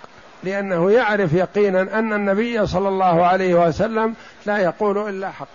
لأنه 0.44 0.92
يعرف 0.92 1.34
يقينا 1.34 1.82
أن 1.82 2.14
النبي 2.14 2.68
صلى 2.68 2.88
الله 2.88 3.26
عليه 3.26 3.68
وسلم 3.68 4.16
لا 4.46 4.58
يقول 4.58 5.10
إلا 5.10 5.32
حق. 5.32 5.48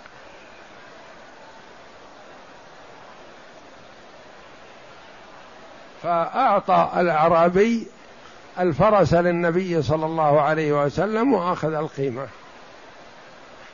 فأعطى 6.02 6.88
الأعرابي 6.96 7.86
الفرس 8.60 9.14
للنبي 9.14 9.82
صلى 9.82 10.06
الله 10.06 10.40
عليه 10.40 10.84
وسلم 10.84 11.32
وأخذ 11.32 11.74
القيمة. 11.74 12.26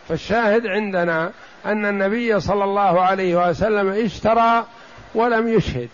فالشاهد 0.08 0.66
عندنا 0.66 1.30
أن 1.66 1.86
النبي 1.86 2.40
صلى 2.40 2.64
الله 2.64 3.00
عليه 3.00 3.48
وسلم 3.48 4.04
اشترى 4.04 4.64
ولم 5.14 5.48
يشهد. 5.48 5.88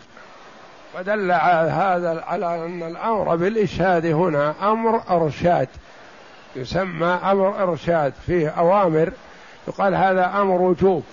ودل 0.98 1.32
هذا 1.32 2.24
على 2.26 2.66
أن 2.66 2.82
الأمر 2.82 3.36
بالإشهاد 3.36 4.06
هنا 4.06 4.54
أمر 4.62 5.02
إرشاد. 5.10 5.68
يسمى 6.56 7.06
أمر 7.06 7.62
إرشاد 7.62 8.12
فيه 8.26 8.48
أوامر. 8.48 9.12
يقال 9.68 9.94
هذا 9.94 10.26
أمر 10.26 10.62
وجوب 10.62 11.04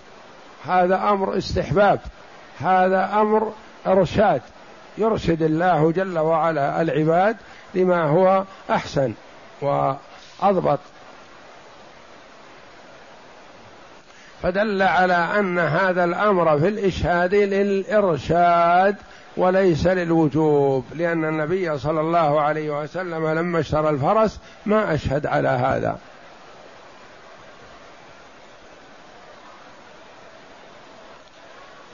هذا 0.65 0.95
أمر 1.09 1.37
استحباب 1.37 1.99
هذا 2.59 3.09
أمر 3.13 3.53
إرشاد. 3.87 4.41
يرشد 4.97 5.41
الله 5.41 5.91
جل 5.91 6.19
وعلا 6.19 6.81
العباد 6.81 7.37
لما 7.73 8.03
هو 8.03 8.43
أحسن 8.69 9.13
وأضبط. 9.61 10.79
فدل 14.43 14.81
على 14.81 15.13
أن 15.13 15.59
هذا 15.59 16.03
الأمر 16.03 16.59
في 16.59 16.67
الإشهاد 16.67 17.35
للإرشاد 17.35 18.95
وليس 19.37 19.87
للوجوب 19.87 20.85
لأن 20.95 21.25
النبي 21.25 21.77
صلى 21.77 22.01
الله 22.01 22.41
عليه 22.41 22.81
وسلم 22.81 23.27
لما 23.27 23.59
اشترى 23.59 23.89
الفرس 23.89 24.39
ما 24.65 24.93
أشهد 24.93 25.25
على 25.25 25.49
هذا. 25.49 25.97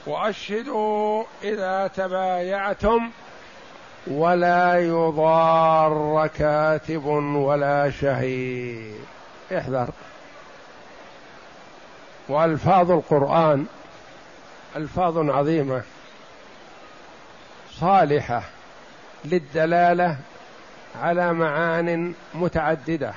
واشهدوا 0.08 1.24
إذا 1.42 1.90
تبايعتم 1.96 3.10
ولا 4.06 4.80
يضار 4.80 6.30
كاتب 6.38 7.06
ولا 7.34 7.90
شهيد. 7.90 9.00
احذر. 9.52 9.88
وألفاظ 12.28 12.90
القرآن 12.90 13.66
ألفاظ 14.76 15.18
عظيمة 15.30 15.82
صالحة 17.72 18.42
للدلالة 19.24 20.16
على 21.02 21.32
معان 21.32 22.14
متعددة. 22.34 23.12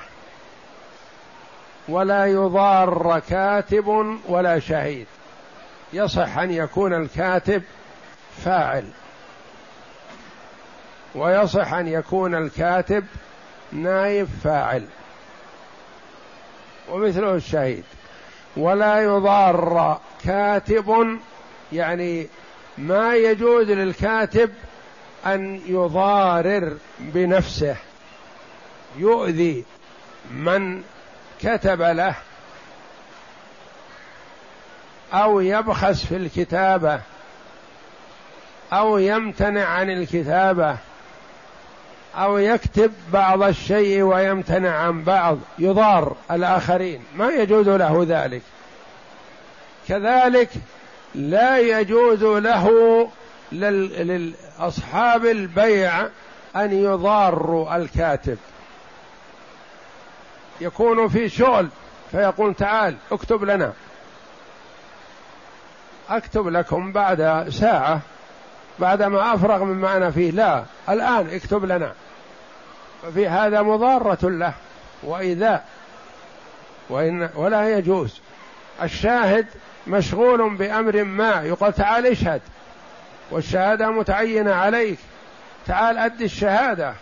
ولا 1.88 2.26
يضار 2.26 3.22
كاتب 3.28 4.18
ولا 4.28 4.58
شهيد. 4.58 5.06
يصح 5.92 6.38
أن 6.38 6.50
يكون 6.50 6.94
الكاتب 6.94 7.62
فاعل. 8.44 8.84
ويصح 11.14 11.72
أن 11.72 11.88
يكون 11.88 12.34
الكاتب 12.34 13.04
نائب 13.72 14.28
فاعل. 14.44 14.84
ومثله 16.90 17.34
الشهيد. 17.34 17.84
ولا 18.56 19.02
يضار 19.02 20.00
كاتب 20.24 21.18
يعني 21.72 22.26
ما 22.78 23.14
يجوز 23.14 23.70
للكاتب 23.70 24.50
أن 25.26 25.60
يضارر 25.66 26.76
بنفسه. 26.98 27.76
يؤذي 28.96 29.64
من 30.30 30.82
كتب 31.40 31.82
له 31.82 32.14
أو 35.14 35.40
يبخس 35.40 36.04
في 36.04 36.16
الكتابة 36.16 37.00
أو 38.72 38.98
يمتنع 38.98 39.64
عن 39.64 39.90
الكتابة 39.90 40.76
أو 42.16 42.38
يكتب 42.38 42.92
بعض 43.12 43.42
الشيء 43.42 44.02
ويمتنع 44.02 44.76
عن 44.76 45.02
بعض 45.02 45.38
يضار 45.58 46.16
الآخرين. 46.30 47.04
ما 47.16 47.30
يجوز 47.30 47.68
له 47.68 48.06
ذلك. 48.08 48.42
كذلك 49.88 50.50
لا 51.14 51.58
يجوز 51.58 52.24
له 52.24 53.08
لاصحاب 53.52 55.26
البيع 55.26 56.08
أن 56.56 56.72
يضاروا 56.72 57.76
الكاتب. 57.76 58.38
يكون 60.60 61.08
في 61.08 61.28
شغل 61.28 61.68
فيقول 62.10 62.54
تعال 62.54 62.96
اكتب 63.12 63.44
لنا. 63.44 63.72
أكتب 66.16 66.48
لكم 66.48 66.92
بعد 66.92 67.48
ساعة 67.50 68.00
بعدما 68.78 69.34
أفرغ 69.34 69.64
مما 69.64 69.96
أنا 69.96 70.10
فيه 70.10 70.30
لا 70.30 70.64
الآن 70.88 71.28
اكتب 71.32 71.64
لنا. 71.64 71.92
ففي 73.02 73.28
هذا 73.28 73.62
مضارة 73.62 74.28
له. 74.28 74.52
وايذاء 75.02 75.64
وإن 76.88 77.28
ولا 77.34 77.78
يجوز. 77.78 78.20
الشاهد 78.82 79.46
مشغول 79.86 80.56
بأمر 80.56 81.04
ما 81.04 81.42
يقال 81.42 81.72
تعال 81.72 82.06
اشهد. 82.06 82.40
والشهادة 83.30 83.90
متعينة 83.90 84.54
عليك. 84.54 84.98
تعال 85.66 85.98
ادي 85.98 86.24
الشهادة. 86.24 86.94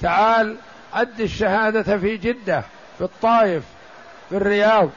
تعال 0.00 0.56
ادي 0.94 1.24
الشهادة 1.24 1.98
في 1.98 2.16
جدة 2.16 2.62
في 2.98 3.04
الطائف 3.04 3.62
في 4.28 4.36
الرياض. 4.36 4.88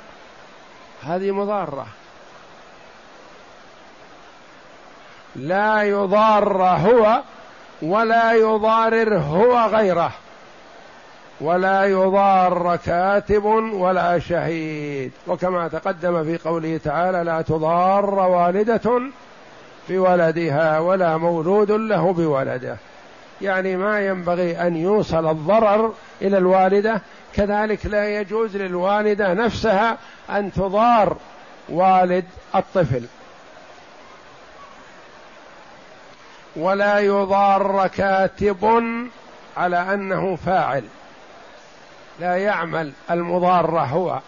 هذه 1.03 1.31
مضارة. 1.31 1.87
لا 5.35 5.83
يضار 5.83 6.63
هو 6.63 7.21
ولا 7.81 8.33
يضارر 8.33 9.17
هو 9.17 9.65
غيره 9.65 10.11
ولا 11.41 11.85
يضار 11.85 12.79
كاتب 12.85 13.45
ولا 13.73 14.19
شهيد. 14.19 15.11
وكما 15.27 15.67
تقدم 15.67 16.23
في 16.23 16.37
قوله 16.37 16.79
تعالى 16.83 17.23
لا 17.23 17.41
تضار 17.41 18.13
والدة 18.13 19.01
بولدها 19.89 20.79
ولا 20.79 21.17
مولود 21.17 21.71
له 21.71 22.13
بولده. 22.13 22.77
يعني 23.41 23.77
ما 23.77 23.99
ينبغي 23.99 24.61
أن 24.67 24.75
يوصل 24.75 25.29
الضرر 25.29 25.93
إلى 26.21 26.37
الوالدة 26.37 27.01
كذلك 27.35 27.85
لا 27.85 28.19
يجوز 28.19 28.57
للوالدة 28.57 29.33
نفسها 29.33 29.97
أن 30.29 30.51
تضار 30.51 31.17
والد 31.69 32.25
الطفل. 32.55 33.03
ولا 36.55 36.99
يضار 36.99 37.87
كاتب 37.87 38.83
على 39.57 39.93
أنه 39.93 40.35
فاعل. 40.35 40.83
لا 42.19 42.37
يعمل 42.37 42.91
المضار 43.11 43.79
هو. 43.79 44.19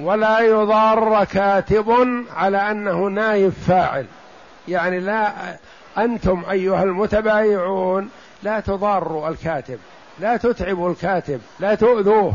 ولا 0.00 0.40
يضار 0.40 1.24
كاتب 1.24 2.24
على 2.36 2.70
أنه 2.70 3.06
نايب 3.06 3.52
فاعل. 3.66 4.06
يعني 4.68 5.00
لا 5.00 5.32
أنتم 5.98 6.44
أيها 6.50 6.82
المتبايعون 6.82 8.10
لا 8.42 8.60
تضاروا 8.60 9.28
الكاتب. 9.28 9.78
لا 10.18 10.36
تتعبوا 10.36 10.90
الكاتب 10.90 11.40
لا 11.60 11.74
تؤذوه. 11.74 12.34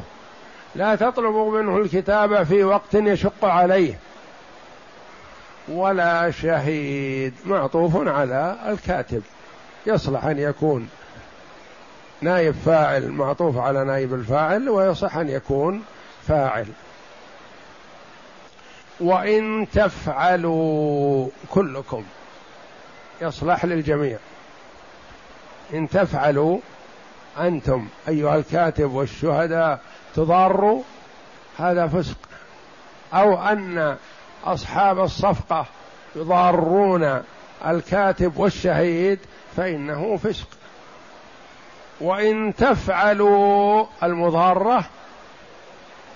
لا 0.75 0.95
تطلبوا 0.95 1.61
منه 1.61 1.77
الكتابه 1.77 2.43
في 2.43 2.63
وقت 2.63 2.93
يشق 2.93 3.45
عليه. 3.45 3.93
ولا 5.67 6.31
شهيد. 6.31 7.33
معطوف 7.45 8.07
على 8.07 8.55
الكاتب. 8.67 9.21
يصلح 9.85 10.25
أن 10.25 10.39
يكون 10.39 10.89
نائب 12.21 12.55
فاعل 12.65 13.09
معطوف 13.09 13.57
على 13.57 13.83
نائب 13.83 14.13
الفاعل 14.13 14.69
ويصح 14.69 15.17
أن 15.17 15.29
يكون 15.29 15.83
فاعل. 16.27 16.67
وإن 18.99 19.67
تفعلوا 19.73 21.27
كلكم. 21.49 22.03
يصلح 23.21 23.65
للجميع. 23.65 24.17
إن 25.73 25.89
تفعلوا 25.89 26.59
أنتم 27.39 27.87
أيها 28.07 28.35
الكاتب 28.35 28.91
والشهداء 28.93 29.79
تضاروا 30.15 30.83
هذا 31.57 31.87
فسق. 31.87 32.17
أو 33.13 33.43
أن 33.43 33.97
أصحاب 34.45 34.99
الصفقة 34.99 35.65
يضارون 36.15 37.23
الكاتب 37.65 38.37
والشهيد 38.37 39.19
فإنه 39.55 40.17
فسق. 40.17 40.47
وإن 42.01 42.55
تفعلوا 42.55 43.85
المضارة 44.03 44.85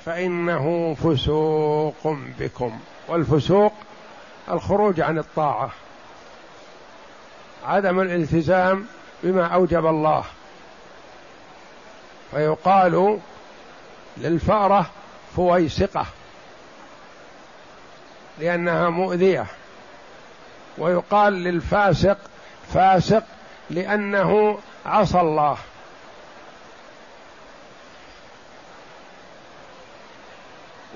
فإنه 0.06 0.94
فسوق 0.94 2.18
بكم. 2.40 2.80
والفسوق 3.08 3.74
الخروج 4.52 5.02
عن 5.02 5.18
الطاعة 5.18 5.72
عدم 7.66 8.00
الالتزام 8.00 8.86
بما 9.24 9.46
أوجب 9.48 9.86
الله. 9.86 10.24
فيقال 12.32 13.20
للفأرة 14.18 14.90
فويسقة. 15.36 16.06
لأنها 18.40 18.90
مؤذية. 18.90 19.46
ويقال 20.78 21.34
للفاسق 21.34 22.18
فاسق 22.74 23.24
لأنه 23.70 24.60
عصى 24.86 25.20
الله. 25.20 25.58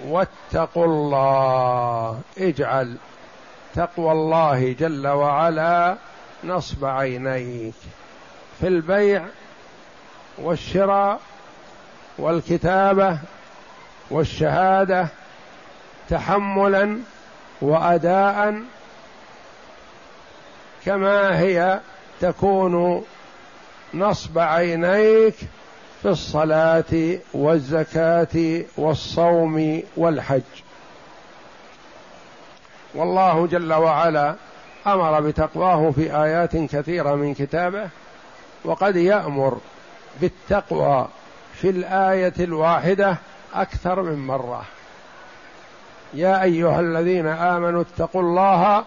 واتقوا 0.05 0.85
الله 0.85 2.19
اجعل 2.37 2.95
تقوى 3.75 4.11
الله 4.11 4.75
جل 4.79 5.07
وعلا 5.07 5.97
نصب 6.43 6.85
عينيك 6.85 7.73
في 8.59 8.67
البيع 8.67 9.25
والشراء 10.37 11.19
والكتابة 12.17 13.19
والشهادة 14.09 15.07
تحملا 16.09 16.99
وأداء 17.61 18.61
كما 20.85 21.39
هي 21.39 21.79
تكون 22.21 23.03
نصب 23.93 24.39
عينيك 24.39 25.35
في 26.01 26.09
الصلاة 26.09 27.17
والزكاة 27.33 28.63
والصوم 28.77 29.83
والحج. 29.97 30.41
والله 32.95 33.47
جل 33.47 33.73
وعلا 33.73 34.35
أمر 34.87 35.21
بتقواه 35.21 35.91
في 35.91 36.23
آيات 36.23 36.57
كثيرة 36.57 37.15
من 37.15 37.33
كتابه 37.33 37.89
وقد 38.63 38.95
يأمر 38.95 39.57
بالتقوى 40.21 41.07
في 41.55 41.69
الآية 41.69 42.33
الواحدة 42.39 43.17
أكثر 43.53 44.01
من 44.01 44.27
مرة. 44.27 44.65
يا 46.15 46.43
أيها 46.43 46.79
الذين 46.79 47.27
آمنوا 47.27 47.81
اتقوا 47.81 48.21
الله 48.21 48.83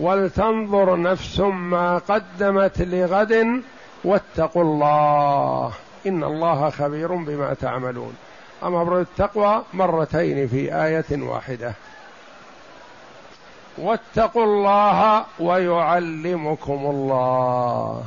ولتنظر 0.00 0.96
نفس 1.00 1.40
ما 1.40 1.98
قدمت 1.98 2.80
لغد 2.80 3.62
واتقوا 4.04 4.62
الله. 4.62 5.72
إن 6.06 6.24
الله 6.24 6.70
خبير 6.70 7.14
بما 7.14 7.54
تعملون. 7.54 8.16
أمر 8.62 9.00
التقوى 9.00 9.62
مرتين 9.74 10.48
في 10.48 10.84
آية 10.84 11.22
واحدة. 11.22 11.72
واتقوا 13.78 14.44
الله 14.44 15.24
ويعلمكم 15.40 16.80
الله. 16.86 18.04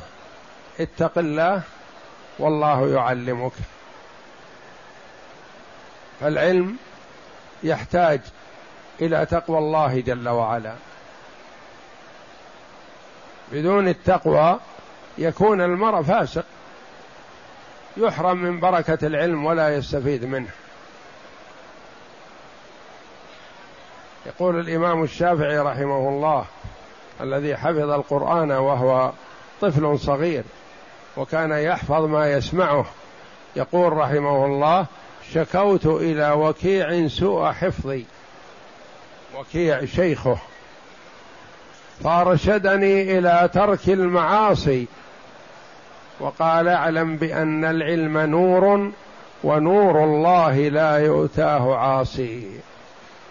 اتق 0.80 1.18
الله 1.18 1.62
والله 2.38 2.88
يعلمك. 2.88 3.52
فالعلم 6.20 6.76
يحتاج 7.62 8.20
إلى 9.00 9.26
تقوى 9.26 9.58
الله 9.58 10.00
جل 10.00 10.28
وعلا. 10.28 10.74
بدون 13.52 13.88
التقوى 13.88 14.60
يكون 15.18 15.60
المرء 15.60 16.02
فاسق 16.02 16.44
يحرم 17.96 18.36
من 18.38 18.60
بركة 18.60 19.06
العلم 19.06 19.44
ولا 19.44 19.76
يستفيد 19.76 20.24
منه. 20.24 20.50
يقول 24.26 24.60
الإمام 24.60 25.02
الشافعي 25.02 25.58
رحمه 25.58 26.08
الله 26.08 26.44
الذي 27.20 27.56
حفظ 27.56 27.90
القرآن 27.90 28.50
وهو 28.50 29.12
طفل 29.60 29.98
صغير 29.98 30.44
وكان 31.16 31.52
يحفظ 31.52 32.04
ما 32.04 32.32
يسمعه 32.32 32.84
يقول 33.56 33.92
رحمه 33.92 34.46
الله 34.46 34.86
شكوت 35.34 35.86
إلى 35.86 36.30
وكيع 36.32 37.08
سوء 37.08 37.52
حفظي. 37.52 38.04
وكيع 39.38 39.84
شيخه. 39.84 40.38
فارشدني 42.04 43.18
إلى 43.18 43.50
ترك 43.54 43.88
المعاصي. 43.88 44.86
وقال 46.20 46.68
اعلم 46.68 47.16
بأن 47.16 47.64
العلم 47.64 48.18
نور 48.18 48.92
ونور 49.44 50.04
الله 50.04 50.68
لا 50.68 50.98
يؤتاه 50.98 51.76
عاصي. 51.76 52.60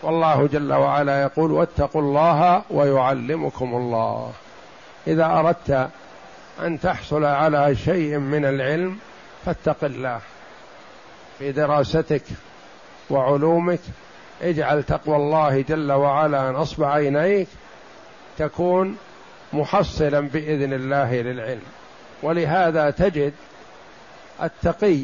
والله 0.03 0.47
جل 0.53 0.73
وعلا 0.73 1.21
يقول 1.21 1.51
واتقوا 1.51 2.01
الله 2.01 2.61
ويعلمكم 2.69 3.75
الله. 3.75 4.31
إذا 5.07 5.25
أردت 5.25 5.89
أن 6.61 6.79
تحصل 6.79 7.23
على 7.23 7.75
شيء 7.75 8.17
من 8.17 8.45
العلم 8.45 8.97
فاتق 9.45 9.83
الله. 9.83 10.19
في 11.39 11.51
دراستك 11.51 12.23
وعلومك 13.09 13.79
اجعل 14.41 14.83
تقوى 14.83 15.15
الله 15.15 15.61
جل 15.61 15.91
وعلا 15.91 16.51
نصب 16.51 16.83
عينيك 16.83 17.47
تكون 18.37 18.97
محصلا 19.53 20.19
بإذن 20.19 20.73
الله 20.73 21.21
للعلم. 21.21 21.61
ولهذا 22.23 22.89
تجد 22.89 23.33
التقي 24.43 25.03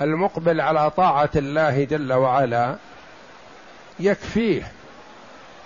المقبل 0.00 0.60
على 0.60 0.90
طاعة 0.90 1.30
الله 1.36 1.84
جل 1.84 2.12
وعلا 2.12 2.76
يكفيه 4.00 4.72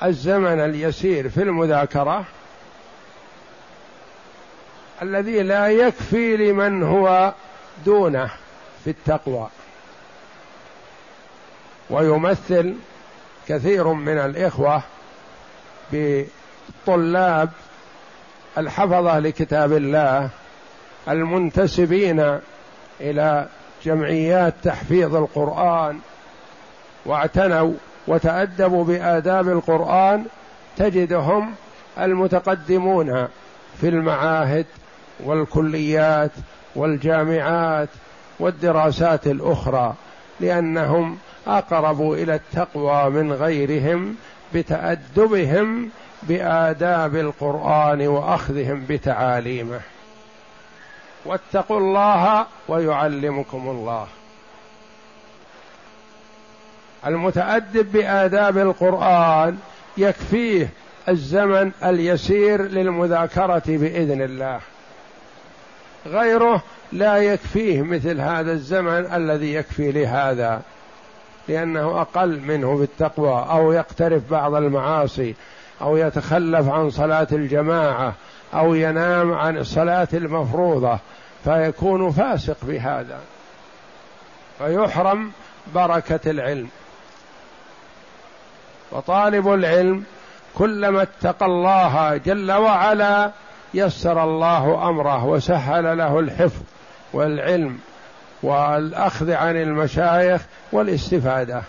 الزمن 0.03 0.61
اليسير 0.61 1.29
في 1.29 1.43
المذاكرة 1.43 2.25
الذي 5.03 5.43
لا 5.43 5.69
يكفي 5.69 6.37
لمن 6.37 6.83
هو 6.83 7.35
دونه. 7.87 8.31
في 8.89 8.95
التقوى. 8.95 9.49
ويمثل 11.91 12.75
كثير 13.49 13.93
من 13.93 14.19
الإخوة 14.19 14.83
بطلاب 15.93 17.51
الحفظة 18.59 19.19
لكتاب 19.19 19.73
الله 19.73 20.31
المنتسبين 21.09 22.39
إلى 23.01 23.49
جمعيات 23.85 24.55
تحفيظ 24.63 25.17
القرآن 25.17 25.99
واعتنوا 27.07 27.73
وتأدبوا 28.07 28.85
بآداب 28.85 29.49
القرآن 29.49 30.27
تجدهم 30.77 31.55
المتقدمون 31.99 33.29
في 33.81 33.89
المعاهد 33.89 34.67
والكليات 35.21 36.31
والجامعات 36.75 37.89
والدراسات 38.41 39.27
الأخرى 39.27 39.95
لأنهم 40.41 41.19
اقربوا 41.47 42.17
إلى 42.17 42.35
التقوى 42.35 43.11
من 43.11 43.33
غيرهم 43.33 44.17
بتأدبهم 44.55 45.91
بآداب 46.23 47.17
القرآن 47.17 48.07
وأخذهم 48.07 48.85
بتعاليمه. 48.89 49.81
واتقوا 51.25 51.81
الله 51.81 52.47
ويعلمكم 52.69 53.69
الله. 53.69 54.07
المتأدب 57.07 57.93
بآداب 57.93 58.59
القرآن 58.59 59.59
يكفيه 59.97 60.69
الزمن 61.09 61.71
اليسير 61.85 62.63
للمذاكرة 62.63 63.63
بإذن 63.67 64.23
الله. 64.23 64.61
غيره 66.07 66.63
لا 66.93 67.17
يكفيه 67.17 67.83
مثل 67.83 68.21
هذا 68.21 68.53
الزمن 68.53 69.13
الذي 69.15 69.55
يكفي 69.55 69.93
لهذا 69.93 70.63
لأنه 71.49 72.01
أقل 72.01 72.41
منه 72.41 72.77
بالتقوى 72.77 73.47
أو 73.51 73.73
يقترف 73.73 74.31
بعض 74.31 74.55
المعاصي 74.55 75.35
أو 75.81 75.97
يتخلف 75.97 76.69
عن 76.69 76.91
صلاة 76.91 77.27
الجماعة 77.33 78.15
أو 78.55 78.75
ينام 78.75 79.33
عن 79.33 79.59
الصلاة 79.59 80.09
المفروضة 80.15 80.99
فيكون 81.45 82.11
فاسق 82.11 82.57
بهذا. 82.63 83.21
فيحرم 84.59 85.31
بركة 85.75 86.31
العلم. 86.31 86.69
وطالب 88.93 89.53
العلم 89.53 90.05
كلما 90.55 91.03
اتقى 91.03 91.47
الله 91.47 92.17
جل 92.17 92.53
وعلا 92.53 93.31
يسر 93.75 94.25
الله 94.25 94.89
أمره 94.89 95.25
وسهل 95.25 95.99
له 95.99 96.19
الحفظ 96.19 96.63
والعلم 97.13 97.79
والأخذ 98.43 99.33
عن 99.33 99.57
المشايخ 99.57 100.43
والاستفادة. 100.73 101.63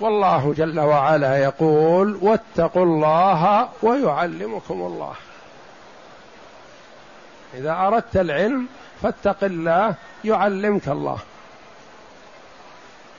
والله 0.00 0.54
جل 0.56 0.80
وعلا 0.80 1.38
يقول 1.38 2.18
واتقوا 2.22 2.84
الله 2.84 3.68
ويعلمكم 3.82 4.74
الله. 4.74 5.12
إذا 7.54 7.72
أردت 7.72 8.16
العلم 8.16 8.66
فاتق 9.02 9.44
الله 9.44 9.94
يعلمك 10.24 10.88
الله. 10.88 11.18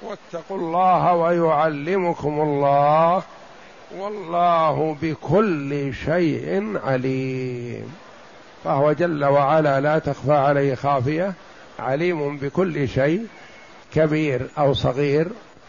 واتقوا 0.01 0.57
الله 0.57 1.13
ويعلمكم 1.13 2.41
الله. 2.41 3.23
والله 3.95 4.95
بكل 5.01 5.93
شيء 5.93 6.77
عليم. 6.85 7.95
فهو 8.63 8.91
جل 8.91 9.25
وعلا 9.25 9.79
لا 9.79 9.99
تخفى 9.99 10.33
عليه 10.33 10.75
خافية. 10.75 11.33
عليم 11.79 12.37
بكل 12.37 12.87
شيء. 12.87 13.27
كبير 13.93 14.47
أو 14.57 14.73
صغير 14.73 15.27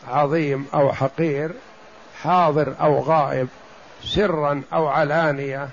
عظيم 0.08 0.66
أو 0.74 0.92
حقير 0.92 1.50
حاضر 2.22 2.74
أو 2.80 3.00
غائب 3.00 3.48
سرا 4.04 4.62
أو 4.72 4.86
علانية. 4.86 5.68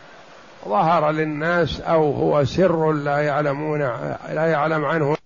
ظهر 0.67 1.12
للناس 1.12 1.81
أو 1.81 2.12
هو 2.12 2.43
سر 2.45 2.91
لا 2.91 3.17
يعلمون 3.17 3.79
لا 4.29 4.45
يعلم 4.45 4.86
عنه. 4.86 5.17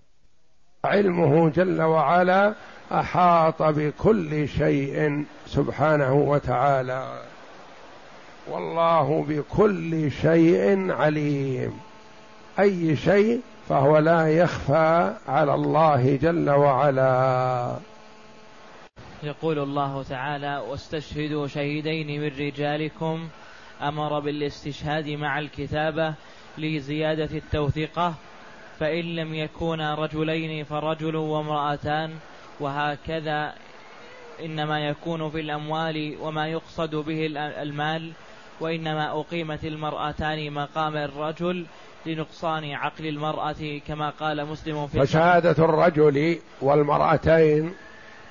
علمه 0.85 1.49
جل 1.49 1.81
وعلا 1.81 2.53
أحاط 2.91 3.61
بكل 3.61 4.47
شيء 4.47 5.25
سبحانه 5.47 6.13
وتعالى. 6.13 7.21
والله 8.47 9.25
بكل 9.27 10.11
شيء 10.11 10.91
عليم. 10.91 11.79
أي 12.59 12.95
شيء 12.95 13.41
فهو 13.69 13.97
لا 13.97 14.27
يخفى 14.37 15.13
على 15.27 15.53
الله 15.53 16.15
جل 16.15 16.49
وعلا. 16.49 17.75
يقول 19.23 19.59
الله 19.59 20.03
تعالى 20.03 20.63
واستشهدوا 20.69 21.47
شهيدين 21.47 22.21
من 22.21 22.31
رجالكم. 22.39 23.27
أمر 23.81 24.19
بالاستشهاد 24.19 25.09
مع 25.09 25.39
الكتابة 25.39 26.13
لزيادة 26.57 27.37
التوثيقه 27.37 28.13
فإن 28.79 29.15
لم 29.15 29.33
يكونا 29.33 29.95
رجلين 29.95 30.63
فرجل 30.63 31.15
وامرأتان. 31.15 32.11
وهكذا 32.59 33.53
إنما 34.45 34.87
يكون 34.87 35.29
في 35.29 35.39
الأموال 35.39 36.15
وما 36.21 36.47
يقصد 36.47 36.95
به 36.95 37.25
المال 37.61 38.11
وإنما 38.59 39.19
أقيمت 39.19 39.65
المرأتان 39.65 40.51
مقام 40.51 40.97
الرجل 40.97 41.65
لنقصان 42.05 42.71
عقل 42.71 43.07
المرأة 43.07 43.79
كما 43.87 44.09
قال 44.09 44.45
مسلم 44.45 44.87
في 44.87 44.99
فشهادة 44.99 45.65
الرجل 45.65 46.39
والمرأتين 46.61 47.73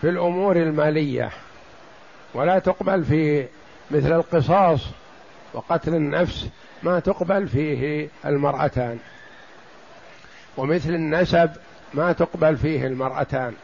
في 0.00 0.08
الأمور 0.08 0.56
المالية 0.56 1.30
ولا 2.34 2.58
تقبل 2.58 3.04
في 3.04 3.46
مثل 3.90 4.12
القصاص 4.12 4.80
وقتل 5.54 5.94
النفس 5.94 6.48
ما 6.82 7.00
تقبل 7.00 7.48
فيه 7.48 8.08
المرأتان 8.24 8.98
ومثل 10.56 10.90
النسب 10.90 11.50
ما 11.94 12.12
تقبل 12.12 12.56
فيه 12.56 12.86
المرأتان. 12.86 13.54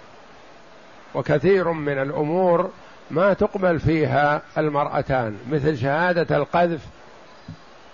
وكثير 1.14 1.72
من 1.72 1.98
الأمور 1.98 2.70
ما 3.10 3.32
تقبل 3.32 3.80
فيها 3.80 4.42
المرأتان 4.58 5.36
مثل 5.50 5.78
شهادة 5.78 6.36
القذف 6.36 6.80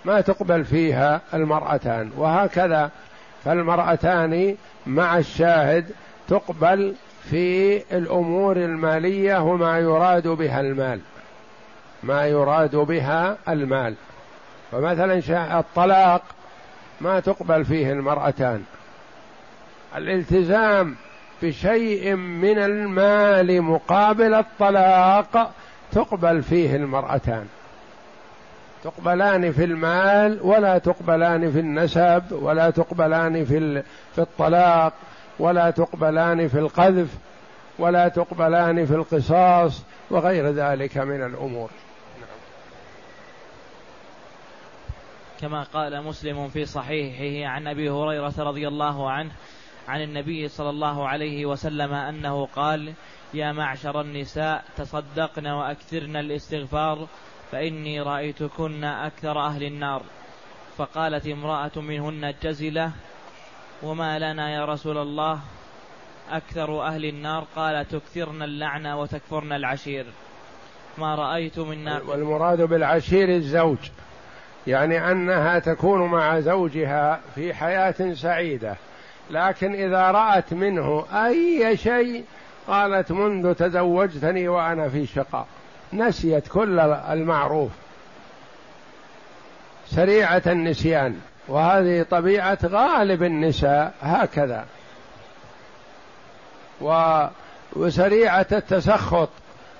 ما 0.05 0.21
تقبل 0.21 0.65
فيها 0.65 1.21
المرأتان 1.33 2.11
وهكذا 2.17 2.91
فالمرأتان 3.45 4.55
مع 4.87 5.17
الشاهد 5.17 5.85
تقبل 6.27 6.95
في 7.29 7.77
الأمور 7.97 8.57
المالية 8.57 9.43
وما 9.43 9.79
يراد 9.79 10.27
بها 10.27 10.59
المال 10.61 10.99
ما 12.03 12.27
يراد 12.27 12.75
بها 12.75 13.37
المال. 13.49 13.95
فمثلا 14.71 15.59
الطلاق 15.59 16.21
ما 17.01 17.19
تقبل 17.19 17.65
فيه 17.65 17.91
المرأتان. 17.91 18.63
الالتزام 19.97 20.95
بشيء 21.41 22.15
من 22.15 22.57
المال 22.57 23.61
مقابل 23.61 24.33
الطلاق 24.33 25.51
تقبل 25.91 26.43
فيه 26.43 26.75
المرأتان. 26.75 27.47
تقبلان 28.83 29.51
في 29.51 29.63
المال 29.63 30.39
ولا 30.41 30.77
تقبلان 30.77 31.51
في 31.51 31.59
النسب 31.59 32.23
ولا 32.31 32.69
تقبلان 32.69 33.45
في 33.45 33.83
في 34.15 34.21
الطلاق 34.21 34.93
ولا 35.39 35.69
تقبلان 35.69 36.47
في 36.47 36.59
القذف 36.59 37.17
ولا 37.79 38.07
تقبلان 38.07 38.85
في 38.85 38.95
القصاص 38.95 39.83
وغير 40.09 40.49
ذلك 40.51 40.97
من 40.97 41.23
الأمور. 41.23 41.69
كما 45.41 45.63
قال 45.63 46.03
مسلم 46.03 46.49
في 46.49 46.65
صحيحه 46.65 47.51
عن 47.51 47.67
أبي 47.67 47.89
هريرة 47.89 48.33
رضي 48.37 48.67
الله 48.67 49.11
عنه 49.11 49.31
عن 49.87 50.01
النبي 50.01 50.47
صلى 50.47 50.69
الله 50.69 51.07
عليه 51.07 51.45
وسلم 51.45 51.93
أنه 51.93 52.45
قال 52.55 52.93
يا 53.33 53.51
معشر 53.51 54.01
النساء 54.01 54.63
تصدقن 54.77 55.47
وأكثرن 55.47 56.15
الاستغفار 56.15 57.07
فإني 57.51 58.01
رأيتكن 58.01 58.83
أكثر 58.83 59.39
أهل 59.39 59.63
النار. 59.63 60.01
فقالت 60.77 61.27
امرأة 61.27 61.71
منهن 61.75 62.33
جزله 62.43 62.91
وما 63.83 64.19
لنا 64.19 64.53
يا 64.53 64.65
رسول 64.65 64.97
الله 64.97 65.39
أكثر 66.31 66.81
أهل 66.81 67.05
النار 67.05 67.47
قال 67.55 67.87
تكثرن 67.87 68.41
اللعنه 68.41 68.99
وتكفرن 68.99 69.53
العشير. 69.53 70.05
ما 70.97 71.15
رأيت 71.15 71.59
من 71.59 71.87
والمراد 71.87 72.61
بالعشير 72.61 73.29
الزوج 73.29 73.77
يعني 74.67 75.11
أنها 75.11 75.59
تكون 75.59 76.01
مع 76.11 76.39
زوجها 76.39 77.21
في 77.35 77.53
حياة 77.53 78.13
سعيدة. 78.13 78.75
لكن 79.29 79.73
إذا 79.73 80.11
رأت 80.11 80.53
منه 80.53 81.05
أي 81.13 81.77
شيء 81.77 82.23
قالت 82.67 83.11
منذ 83.11 83.53
تزوجتني 83.53 84.47
وأنا 84.47 84.89
في 84.89 85.05
شقاء 85.05 85.47
نسيت 85.93 86.47
كل 86.47 86.79
المعروف. 86.79 87.71
سريعة 89.87 90.41
النسيان. 90.47 91.19
وهذه 91.47 92.05
طبيعة 92.11 92.57
غالب 92.65 93.23
النساء 93.23 93.93
هكذا. 94.01 94.65
و 96.81 97.25
وسريعة 97.73 98.47
التسخط 98.51 99.29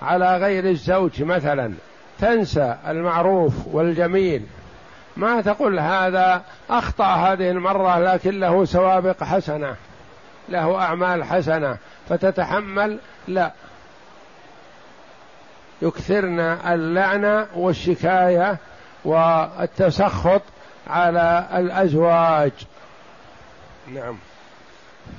على 0.01 0.38
غير 0.38 0.65
الزوج 0.69 1.23
مثلا. 1.23 1.73
تنسى 2.19 2.75
المعروف 2.88 3.54
والجميل. 3.67 4.45
ما 5.17 5.41
تقول 5.41 5.80
هذا 5.80 6.43
أخطأ 6.69 7.06
هذه 7.06 7.52
المرة 7.52 8.00
لكن 8.00 8.39
له 8.39 8.65
سوابق 8.65 9.24
حسنة 9.24 9.76
له 10.50 10.82
أعمال 10.82 11.24
حسنة 11.24 11.78
فتتحمل 12.10 13.00
لا. 13.28 13.52
يكثرن 15.82 16.39
اللعنه 16.39 17.47
والشكاية 17.55 18.57
والتسخط 19.05 20.41
على 20.88 21.47
الأزواج. 21.53 22.51
نعم. 23.88 24.18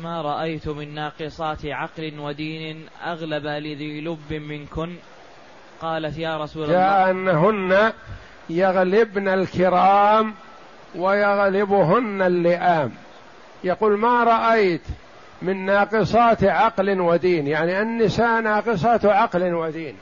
ما 0.00 0.22
رأيت 0.22 0.68
من 0.68 0.94
ناقصات 0.94 1.66
عقل 1.66 2.18
ودين 2.18 2.86
أغلب 3.04 3.46
لذي 3.46 4.00
لب 4.00 4.32
منكن؟ 4.32 4.96
قالت 5.80 6.18
يا 6.18 6.36
رسول 6.36 6.64
الله. 6.64 6.74
كأنهن 6.74 7.92
يغلبن 8.58 9.28
الكرام 9.28 10.34
ويغلبهن 10.94 12.22
اللئام. 12.22 12.92
يقول 13.64 13.98
ما 13.98 14.24
رأيت 14.24 14.82
من 15.42 15.66
ناقصات 15.66 16.44
عقل 16.44 17.00
ودين؟ 17.00 17.46
يعني 17.46 17.82
النساء 17.82 18.40
ناقصات 18.40 19.04
عقل 19.04 19.54
ودين. 19.54 19.96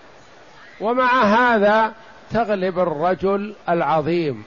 ومع 0.81 1.23
هذا 1.23 1.93
تغلب 2.31 2.79
الرجل 2.79 3.55
العظيم. 3.69 4.45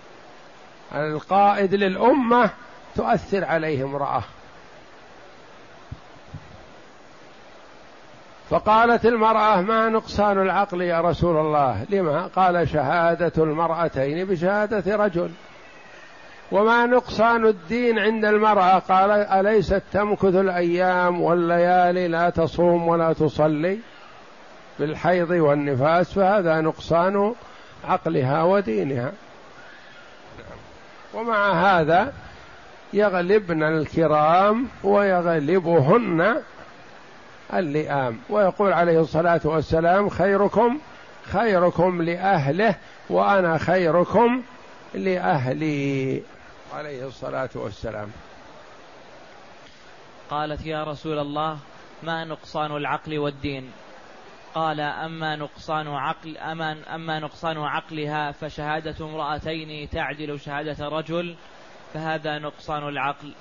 القائد 0.96 1.76
للأمة 1.76 2.50
تؤثر 2.96 3.46
عليه 3.46 3.84
امرأة. 3.84 4.24
فقالت 8.50 9.06
المرأة 9.06 9.62
ما 9.62 9.90
نقصان 9.90 10.42
العقل 10.42 10.82
يا 10.82 11.02
رسول 11.02 11.38
الله؟ 11.38 11.86
لما؟ 11.90 12.28
قال 12.28 12.70
شهادة 12.70 13.44
المرأتين 13.44 14.26
بشهادة 14.26 14.96
رجل. 14.96 15.32
وما 16.52 16.86
نقصان 16.86 17.46
الدين 17.46 18.00
عند 18.00 18.26
المرأة؟ 18.26 18.80
قال 18.80 19.12
أليست 19.12 19.82
تمكث 19.94 20.36
الأيام 20.36 21.22
والليالي 21.22 22.08
لا 22.08 22.30
تصوم 22.30 22.88
ولا 22.88 23.14
تصلي 23.14 23.80
بالحيض 24.80 25.30
والنفاس 25.30 26.14
فهذا 26.14 26.62
نقصان 26.62 27.36
عقلها 27.88 28.44
ودينها. 28.44 29.12
ومع 31.14 31.52
هذا 31.52 32.14
يغلبن 32.94 33.64
الكرام 33.64 34.68
ويغلبهن 34.84 36.36
اللئام. 37.60 38.20
ويقول 38.30 38.74
عليه 38.74 39.02
الصلاة 39.02 39.42
والسلام 39.44 40.10
خيركم 40.10 40.80
خيركم 41.24 42.02
لأهله 42.02 42.76
وأنا 43.10 43.58
خيركم 43.58 44.42
لأهلي. 44.94 46.22
عليه 46.74 47.08
الصلاة 47.08 47.50
والسلام. 47.56 48.12
قالت 50.30 50.66
يا 50.66 50.84
رسول 50.84 51.20
الله 51.20 51.58
ما 52.04 52.24
نقصان 52.26 52.76
العقل 52.78 53.18
والدين؟ 53.18 53.72
قال 54.56 54.80
أما 54.80 55.36
نقصان 55.36 55.88
عقل 55.88 56.38
أما, 56.38 56.96
أما 56.96 57.20
نقصان 57.20 57.58
عقلها 57.58 58.32
فشهادة 58.32 59.06
امرأتين 59.06 59.90
تعدل 59.90 60.40
شهادة 60.40 60.88
رجل 60.88 61.36
فهذا 61.94 62.40
نقصان 62.40 62.88
العقل. 62.88 63.34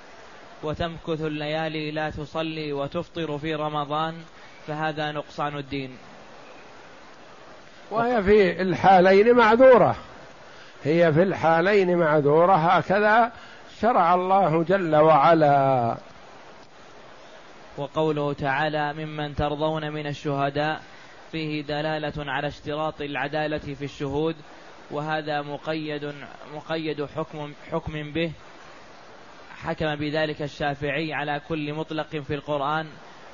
وتمكث 0.63 1.21
الليالي 1.21 1.91
لا 1.91 2.09
تصلي 2.09 2.73
وتفطر 2.73 3.37
في 3.37 3.55
رمضان 3.55 4.15
فهذا 4.67 5.11
نقصان 5.11 5.57
الدين. 5.57 5.97
وهي 7.91 8.23
في 8.23 8.61
الحالين 8.61 9.33
معذورة. 9.33 9.95
هي 10.83 11.13
في 11.13 11.23
الحالين 11.23 11.97
معذورة. 11.97 12.53
هكذا 12.53 13.31
شرع 13.81 14.13
الله 14.13 14.63
جل 14.63 14.95
وعلا. 14.95 15.95
وقوله 17.77 18.33
تعالى 18.33 18.93
ممن 18.93 19.35
ترضون 19.35 19.91
من 19.91 20.07
الشهداء 20.07 20.81
فيه 21.31 21.61
دلالة 21.61 22.31
على 22.31 22.47
اشتراط 22.47 23.01
العدالة 23.01 23.57
في 23.57 23.85
الشهود 23.85 24.35
وهذا 24.91 25.41
مقيد 25.41 26.13
مقيد 26.55 27.05
حكم 27.05 27.53
حكم 27.71 28.11
به. 28.11 28.31
حكم 29.65 29.95
بذلك 29.95 30.41
الشافعي 30.41 31.13
على 31.13 31.41
كل 31.47 31.73
مطلق 31.73 32.07
في 32.07 32.33
القرآن 32.35 32.85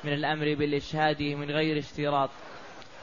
من 0.04 0.12
الأمر 0.12 0.54
بالإشهاد 0.54 1.22
من 1.22 1.50
غير 1.50 1.78
اشتراط. 1.78 2.30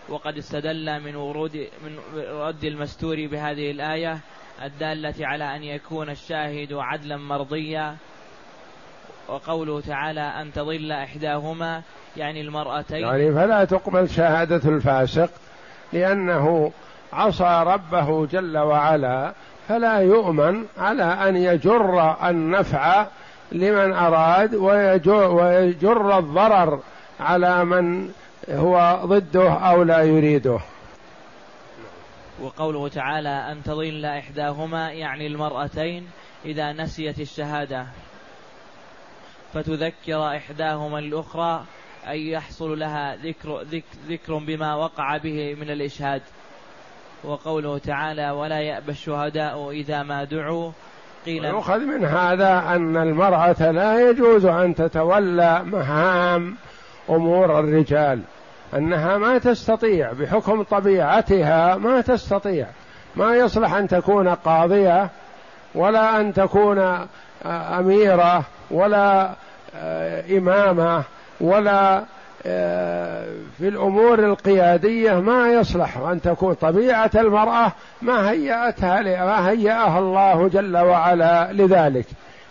وقد 0.10 0.38
استدل 0.38 1.00
من 1.00 1.16
ورود 1.16 1.68
من 1.84 2.00
رد 2.30 2.64
المستور 2.64 3.16
بهذه 3.28 3.72
الآية 3.72 4.20
الدالة 4.64 5.28
على 5.28 5.56
أن 5.56 5.64
يكون 5.64 6.10
الشاهد 6.10 6.74
عدلا 6.74 7.18
مرضيا. 7.18 7.96
وقوله 9.28 9.82
تعالى 9.82 10.22
أن 10.22 10.54
تضل 10.54 10.92
إحداهما 10.92 11.82
يعني 12.18 12.42
المرأتين. 12.42 13.02
يعني 13.02 13.32
فلا 13.32 13.66
تقبل 13.66 14.10
شهادة 14.10 14.70
الفاسق 14.70 15.30
لأنه 15.94 16.72
عصى 17.14 17.64
ربه 17.68 18.26
جل 18.26 18.58
وعلا 18.58 19.34
فلا 19.68 20.00
يؤمن 20.00 20.66
على 20.78 21.04
أن 21.04 21.36
يجر 21.36 22.16
النفع 22.30 23.08
لمن 23.52 23.94
أراد 23.94 24.56
ويجر, 24.56 25.32
ويجر 25.32 26.18
الضرر 26.18 26.80
على 27.20 27.66
من 27.66 28.12
هو 28.50 29.00
ضده 29.06 29.54
أو 29.54 29.84
لا 29.84 30.02
يريده. 30.02 30.60
وقوله 32.42 32.88
تعالى 32.88 33.30
أن 33.52 33.64
تضل 33.64 34.06
إحداهما 34.06 34.92
يعني 34.92 35.28
المرأتين 35.28 36.08
إذا 36.46 36.74
نسيت 36.74 37.20
الشهادة؟ 37.20 37.86
فتذكر 39.54 40.36
إحداهما 40.36 41.00
الأخرى 41.00 41.66
أي 42.08 42.30
يحصل 42.30 42.80
لها 42.80 43.16
ذكر, 43.16 43.66
ذكر 44.08 44.38
بما 44.38 44.76
وقع 44.76 45.18
به 45.18 45.56
من 45.56 45.70
الإشهاد. 45.70 46.22
وقوله 47.24 47.78
تعالى 47.78 48.30
ولا 48.30 48.60
يأبى 48.60 48.92
الشهداء 48.92 49.72
إذا 49.72 50.04
ما 50.04 50.24
دعوا. 50.24 50.72
قيل 51.26 51.46
يؤخذ 51.46 51.80
من 51.80 52.06
هذا 52.06 52.64
أن 52.76 52.98
المرأة 52.98 53.72
لا 53.72 54.10
يجوز 54.10 54.46
أن 54.46 54.76
تتولى 54.76 55.62
مهام 55.64 56.56
أمور 57.10 57.60
الرجال 57.60 58.22
أنها 58.74 59.18
ما 59.18 59.38
تستطيع 59.38 60.12
بحكم 60.12 60.64
طبيعتها 60.64 61.76
ما 61.76 62.02
تستطيع 62.02 62.68
ما 63.16 63.36
يصلح 63.36 63.74
أن 63.74 63.88
تكون 63.88 64.28
قاضية 64.28 65.10
ولا 65.76 66.22
أن 66.22 66.34
تكون 66.34 67.08
أميرة 67.46 68.44
ولا 68.72 69.32
إمامة 70.38 71.04
ولا 71.42 72.04
في 73.58 73.68
الأمور 73.68 74.20
القيادية 74.20 75.20
ما 75.20 75.54
يصلح 75.54 75.98
أن 75.98 76.22
تكون 76.22 76.54
طبيعة 76.54 77.12
المرأة 77.16 77.72
ما 78.02 78.30
هيأتها 78.32 79.02
ما 79.26 79.50
هيأها 79.50 80.00
الله 80.00 80.48
جل 80.48 80.78
وعلا 80.78 81.54
لذلك 81.54 82.06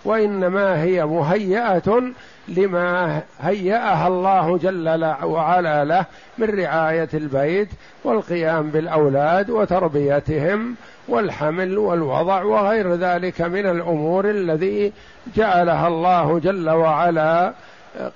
وإنما 0.05 0.83
هي 0.83 1.07
مهيئة 1.07 2.03
لما 2.49 3.23
هيأها 3.41 4.09
الله 4.09 4.59
جل 4.59 5.15
وعلا 5.23 5.85
له 5.85 6.05
من 6.39 6.61
رعاية 6.61 7.09
البيت 7.15 7.69
والقيام 8.05 8.71
بالأولاد 8.71 9.51
وتربيتهم 9.51 10.75
والحمل 11.09 11.79
والوضع 11.79 12.43
وغير 12.43 12.95
ذلك 12.95 13.41
من 13.41 13.67
الأمور 13.67 14.31
الذي 14.31 14.93
جعلها 15.37 15.89
الله 15.89 16.39
جل 16.39 16.71
وعلا 16.71 17.53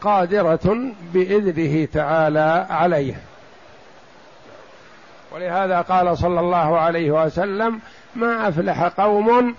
قادرة 0.01 0.93
بإذنه 1.15 1.85
تعالى 1.85 2.67
عليه. 2.71 3.15
ولهذا 5.33 5.81
قال 5.81 6.19
صلى 6.19 6.41
الله 6.41 6.79
عليه 6.79 7.11
وسلم 7.11 7.81
ما 8.17 8.49
أفلح 8.49 8.83
قوم 8.83 9.55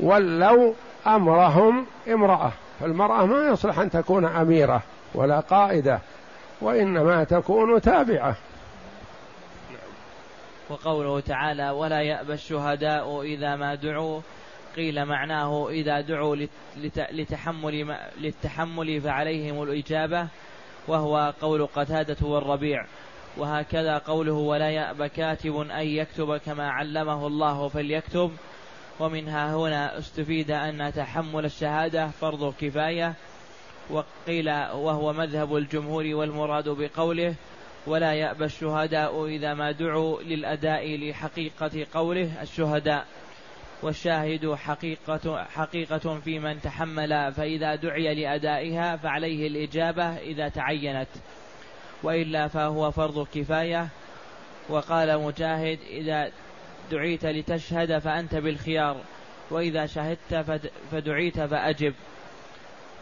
ولوا 0.00 0.72
أمرهم 1.06 1.86
امرأة. 2.08 2.52
فالمرأة 2.80 3.26
ما 3.26 3.48
يصلح 3.48 3.78
أن 3.78 3.90
تكون 3.90 4.24
أميرة 4.24 4.82
ولا 5.14 5.40
قائدة 5.40 5.98
وإنما 6.60 7.24
تكون 7.24 7.80
تابعة. 7.80 8.36
وقوله 10.70 11.20
تعالى 11.20 11.70
ولا 11.70 12.00
يأبى 12.00 12.32
الشهداء 12.32 13.22
إذا 13.22 13.56
ما 13.56 13.74
دعوا 13.74 14.20
قيل 14.76 15.04
معناه 15.04 15.68
إذا 15.70 16.00
دعوا 16.00 16.36
لتحمل 17.12 17.96
للتحمل 18.20 19.00
فعليهم 19.00 19.62
الإجابة 19.62 20.28
وهو 20.88 21.34
قول 21.40 21.66
قتادة 21.66 22.26
والربيع. 22.26 22.86
وهكذا 23.36 23.98
قوله 23.98 24.32
ولا 24.32 24.70
يأبى 24.70 25.08
كاتب 25.08 25.56
أن 25.56 25.86
يكتب 25.86 26.36
كما 26.36 26.70
علمه 26.70 27.26
الله 27.26 27.68
فليكتب. 27.68 28.30
ومنها 29.00 29.56
هنا 29.56 29.98
استفيد 29.98 30.50
أن 30.50 30.92
تحمل 30.92 31.44
الشهادة 31.44 32.08
فرض 32.08 32.54
كفاية. 32.60 33.14
وقيل 33.90 34.48
وهو 34.72 35.12
مذهب 35.12 35.56
الجمهور 35.56 36.04
والمراد 36.06 36.68
بقوله 36.68 37.34
ولا 37.86 38.12
يأبى 38.12 38.44
الشهداء 38.44 39.26
إذا 39.26 39.54
ما 39.54 39.70
دعوا 39.70 40.22
للأداء 40.22 40.96
لحقيقة 40.96 41.86
قوله 41.94 42.42
الشهداء. 42.42 43.06
والشاهد 43.84 44.54
حقيقة 44.54 45.44
حقيقة 45.44 46.20
في 46.20 46.38
من 46.38 46.60
تحمل 46.60 47.32
فإذا 47.32 47.74
دعي 47.74 48.14
لأدائها 48.14 48.96
فعليه 48.96 49.46
الإجابة 49.46 50.16
إذا 50.16 50.48
تعينت. 50.48 51.08
وإلا 52.02 52.48
فهو 52.48 52.90
فرض 52.90 53.26
كفاية. 53.34 53.88
وقال 54.68 55.22
مجاهد 55.22 55.78
إذا 55.90 56.30
دعيت 56.90 57.26
لتشهد 57.26 57.98
فأنت 57.98 58.34
بالخيار 58.34 58.96
وإذا 59.50 59.86
شهدت 59.86 60.70
فدعيت 60.90 61.40
فأجب. 61.40 61.94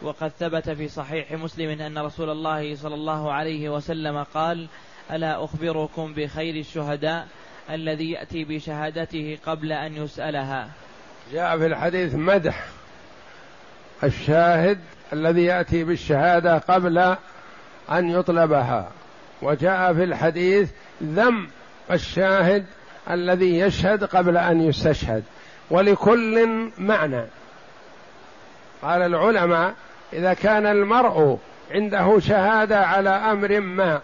وقد 0.02 0.28
ثبت 0.28 0.70
في 0.70 0.88
صحيح 0.88 1.32
مسلم 1.32 1.80
أن 1.80 1.98
رسول 1.98 2.30
الله 2.30 2.74
صلى 2.74 2.94
الله 2.94 3.32
عليه 3.32 3.68
وسلم 3.68 4.22
قال 4.22 4.68
ألا 5.10 5.44
أخبركم 5.44 6.14
بخير 6.14 6.56
الشهداء؟ 6.56 7.28
الذي 7.70 8.10
يأتي 8.10 8.44
بشهادته 8.44 9.38
قبل 9.46 9.72
أن 9.72 9.96
يسألها. 9.96 10.68
جاء 11.32 11.58
في 11.58 11.66
الحديث 11.66 12.14
مدح 12.14 12.64
الشاهد 14.04 14.78
الذي 15.12 15.44
يأتي 15.44 15.84
بالشهادة 15.84 16.58
قبل 16.58 16.98
أن 17.90 18.10
يطلبها. 18.10 18.90
وجاء 19.42 19.94
في 19.94 20.04
الحديث 20.04 20.70
ذم 21.02 21.48
الشاهد 21.90 22.66
الذي 23.10 23.58
يشهد 23.58 24.04
قبل 24.04 24.36
أن 24.36 24.60
يستشهد. 24.60 25.24
ولكل 25.70 26.48
معنى. 26.78 27.24
قال 28.82 29.02
العلماء 29.02 29.74
إذا 30.12 30.34
كان 30.34 30.66
المرء 30.66 31.38
عنده 31.70 32.20
شهادة 32.20 32.86
على 32.86 33.10
أمر 33.10 33.60
ما 33.60 34.00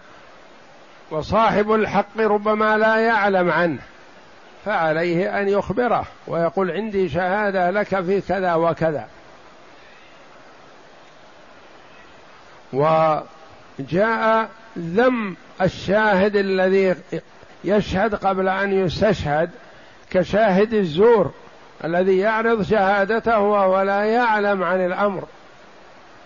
وصاحب 1.11 1.73
الحق 1.73 2.19
ربما 2.19 2.77
لا 2.77 2.95
يعلم 2.95 3.51
عنه 3.51 3.79
فعليه 4.65 5.41
أن 5.41 5.49
يخبره 5.49 6.05
ويقول 6.27 6.71
عندي 6.71 7.09
شهادة 7.09 7.71
لك 7.71 8.01
في 8.01 8.21
كذا 8.21 8.53
وكذا. 8.53 9.07
وجاء 12.73 14.49
ذم 14.77 15.35
الشاهد 15.61 16.35
الذي 16.35 16.95
يشهد 17.63 18.15
قبل 18.15 18.49
أن 18.49 18.73
يستشهد 18.73 19.49
كشاهد 20.11 20.73
الزور 20.73 21.31
الذي 21.83 22.17
يعرض 22.17 22.61
شهادته 22.61 23.39
وهو 23.39 23.81
لا 23.81 24.03
يعلم 24.03 24.63
عن 24.63 24.85
الأمر. 24.85 25.23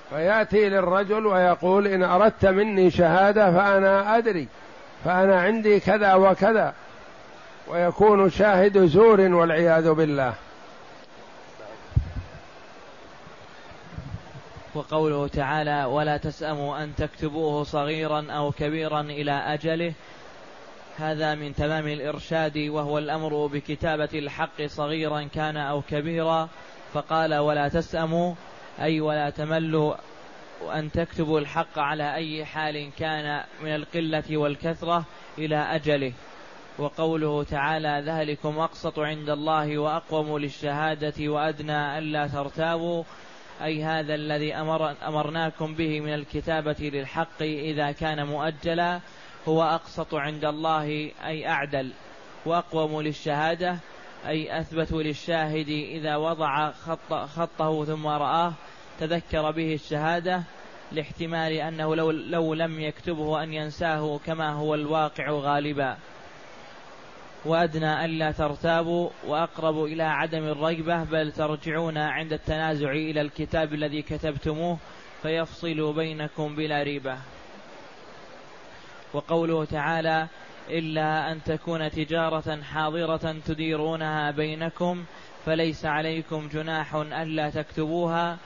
فيأتي 0.09 0.69
للرجل 0.69 1.25
ويقول 1.25 1.87
إن 1.87 2.03
أردت 2.03 2.45
مني 2.45 2.91
شهادة 2.91 3.51
فأنا 3.51 4.17
أدري. 4.17 4.47
فأنا 5.05 5.41
عندي 5.41 5.79
كذا 5.79 6.13
وكذا. 6.13 6.73
ويكون 7.67 8.29
شاهد 8.29 8.85
زور 8.85 9.21
والعياذ 9.21 9.93
بالله. 9.93 10.33
وقوله 14.75 15.27
تعالى 15.27 15.85
ولا 15.85 16.17
تسأموا 16.17 16.83
أن 16.83 16.95
تكتبوه 16.95 17.63
صغيرا 17.63 18.25
أو 18.31 18.51
كبيرا 18.51 19.01
إلى 19.01 19.31
أجله. 19.31 19.93
هذا 20.97 21.35
من 21.35 21.55
تمام 21.55 21.87
الإرشاد 21.87 22.57
وهو 22.57 22.97
الأمر 22.97 23.47
بكتابة 23.47 24.09
الحق 24.13 24.61
صغيرا 24.65 25.27
كان 25.35 25.57
أو 25.57 25.81
كبيرا. 25.89 26.49
فقال 26.93 27.35
ولا 27.35 27.67
تسأموا. 27.67 28.33
أي 28.79 29.01
ولا 29.01 29.29
تملوا. 29.29 29.93
أن 30.71 30.91
تكتبوا 30.91 31.39
الحق 31.39 31.79
على 31.79 32.15
أي 32.15 32.45
حال 32.45 32.89
كان 32.99 33.43
من 33.63 33.75
القلة 33.75 34.37
والكثرة 34.37 35.05
إلى 35.37 35.55
أجله. 35.55 36.13
وقوله 36.77 37.43
تعالى 37.43 38.03
ذلكم 38.05 38.59
أقسط 38.59 38.99
عند 38.99 39.29
الله 39.29 39.77
وأقوم 39.77 40.37
للشهادة 40.37 41.13
وأدنى 41.29 41.97
ألا 41.97 42.27
ترتابوا. 42.27 43.03
أي 43.63 43.83
هذا 43.83 44.15
الذي 44.15 44.55
أمر 44.55 44.95
أمرناكم 45.07 45.75
به 45.75 45.99
من 45.99 46.13
الكتابة 46.13 46.75
للحق 46.79 47.41
إذا 47.41 47.91
كان 47.91 48.27
مؤجلا 48.27 48.99
هو 49.47 49.63
أقسط 49.63 50.15
عند 50.15 50.45
الله 50.45 51.11
أي 51.25 51.47
أعدل. 51.47 51.91
وأقوم 52.45 53.01
للشهادة 53.01 53.77
أي 54.27 54.59
أثبت 54.59 54.91
للشاهد 54.91 55.69
إذا 55.69 56.15
وضع 56.15 56.71
خط 56.71 57.13
خطه 57.13 57.85
ثم 57.85 58.07
رآه. 58.07 58.53
تذكر 59.07 59.51
به 59.51 59.73
الشهادة 59.73 60.43
لاحتمال 60.91 61.51
أنه 61.51 61.95
لو, 61.95 62.11
لو 62.11 62.53
لم 62.53 62.79
يكتبه 62.79 63.43
أن 63.43 63.53
ينساه 63.53 64.19
كما 64.25 64.49
هو 64.49 64.75
الواقع 64.75 65.29
غالبا. 65.29 65.97
وأدنى 67.45 68.05
ألا 68.05 68.31
ترتابوا 68.31 69.09
وأقرب 69.27 69.83
إلى 69.83 70.03
عدم 70.03 70.43
الريبة 70.43 71.03
بل 71.03 71.31
ترجعون 71.31 71.97
عند 71.97 72.33
التنازع 72.33 72.91
إلى 72.91 73.21
الكتاب 73.21 73.73
الذي 73.73 74.01
كتبتموه 74.01 74.77
فيفصل 75.21 75.93
بينكم 75.93 76.55
بلا 76.55 76.83
ريبة. 76.83 77.17
وقوله 79.13 79.65
تعالى 79.65 80.27
إلا 80.69 81.31
أن 81.31 81.43
تكون 81.43 81.91
تجارة 81.91 82.61
حاضرة 82.61 83.35
تديرونها 83.45 84.31
بينكم 84.31 85.05
فليس 85.45 85.85
عليكم 85.85 86.47
جناح 86.47 86.95
ألا 86.95 87.49
تكتبوها. 87.49 88.37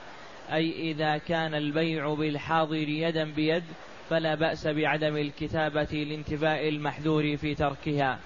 أي 0.52 0.90
إذا 0.90 1.18
كان 1.18 1.54
البيع 1.54 2.14
بالحاضر 2.14 2.88
يدا 2.88 3.24
بيد 3.24 3.64
فلا 4.10 4.34
بأس 4.34 4.66
بعدم 4.66 5.16
الكتابة 5.16 6.04
لانتفاء 6.08 6.68
المحذور 6.68 7.36
في 7.36 7.54
تركها. 7.54 8.18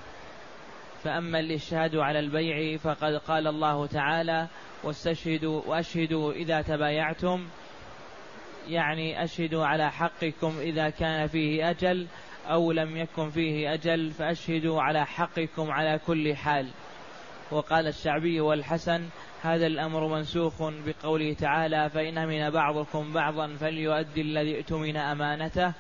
فأما 1.04 1.40
الإشهاد 1.40 1.96
على 1.96 2.18
البيع 2.18 2.76
فقد 2.76 3.14
قال 3.14 3.46
الله 3.46 3.86
تعالى 3.86 4.48
واستشهدوا 4.84 5.62
وأشهدوا 5.66 6.32
إذا 6.32 6.62
تبايعتم 6.62 7.46
يعني 8.68 9.24
أشهدوا 9.24 9.66
على 9.66 9.90
حقكم 9.90 10.58
إذا 10.60 10.90
كان 10.90 11.26
فيه 11.26 11.70
أجل 11.70 12.06
أو 12.46 12.72
لم 12.72 12.96
يكن 12.96 13.30
فيه 13.30 13.74
أجل 13.74 14.10
فأشهدوا 14.10 14.82
على 14.82 15.06
حقكم 15.06 15.70
على 15.70 15.98
كل 16.06 16.36
حال. 16.36 16.66
وقال 17.50 17.86
الشعبي 17.86 18.40
والحسن 18.40 19.08
هذا 19.43 19.66
الأمر 19.66 20.07
منسوخ 20.07 20.53
بقوله 20.61 21.32
تعالى 21.32 21.90
فإن 21.90 22.18
أمن 22.18 22.51
بعضكم 22.51 23.12
بعضا 23.12 23.57
فليؤدي 23.57 24.20
الذي 24.20 24.57
ائتمن 24.57 24.97
أمانته. 24.97 25.72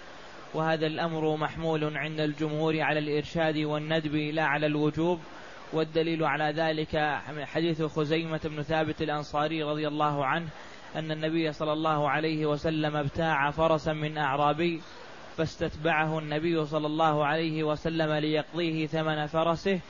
وهذا 0.54 0.86
الأمر 0.86 1.36
محمول 1.36 1.96
عند 1.96 2.20
الجمهور 2.20 2.80
على 2.80 2.98
الإرشاد 2.98 3.58
والندب 3.58 4.14
لا 4.14 4.44
على 4.44 4.66
الوجوب. 4.66 5.20
والدليل 5.72 6.24
على 6.24 6.52
ذلك 6.56 7.20
حديث 7.42 7.82
خزيمة 7.82 8.40
بن 8.44 8.62
ثابت 8.62 9.02
الأنصاري 9.02 9.62
رضي 9.62 9.88
الله 9.88 10.26
عنه 10.26 10.48
أن 10.96 11.10
النبي 11.10 11.52
صلى 11.52 11.72
الله 11.72 12.10
عليه 12.10 12.46
وسلم 12.46 12.96
ابتاع 12.96 13.50
فرسا 13.50 13.92
من 13.92 14.18
أعرابي 14.18 14.80
فاستتبعه 15.36 16.18
النبي 16.18 16.66
صلى 16.66 16.86
الله 16.86 17.26
عليه 17.26 17.62
وسلم 17.62 18.12
ليقضيه 18.12 18.86
ثمن 18.86 19.26
فرسه 19.26 19.80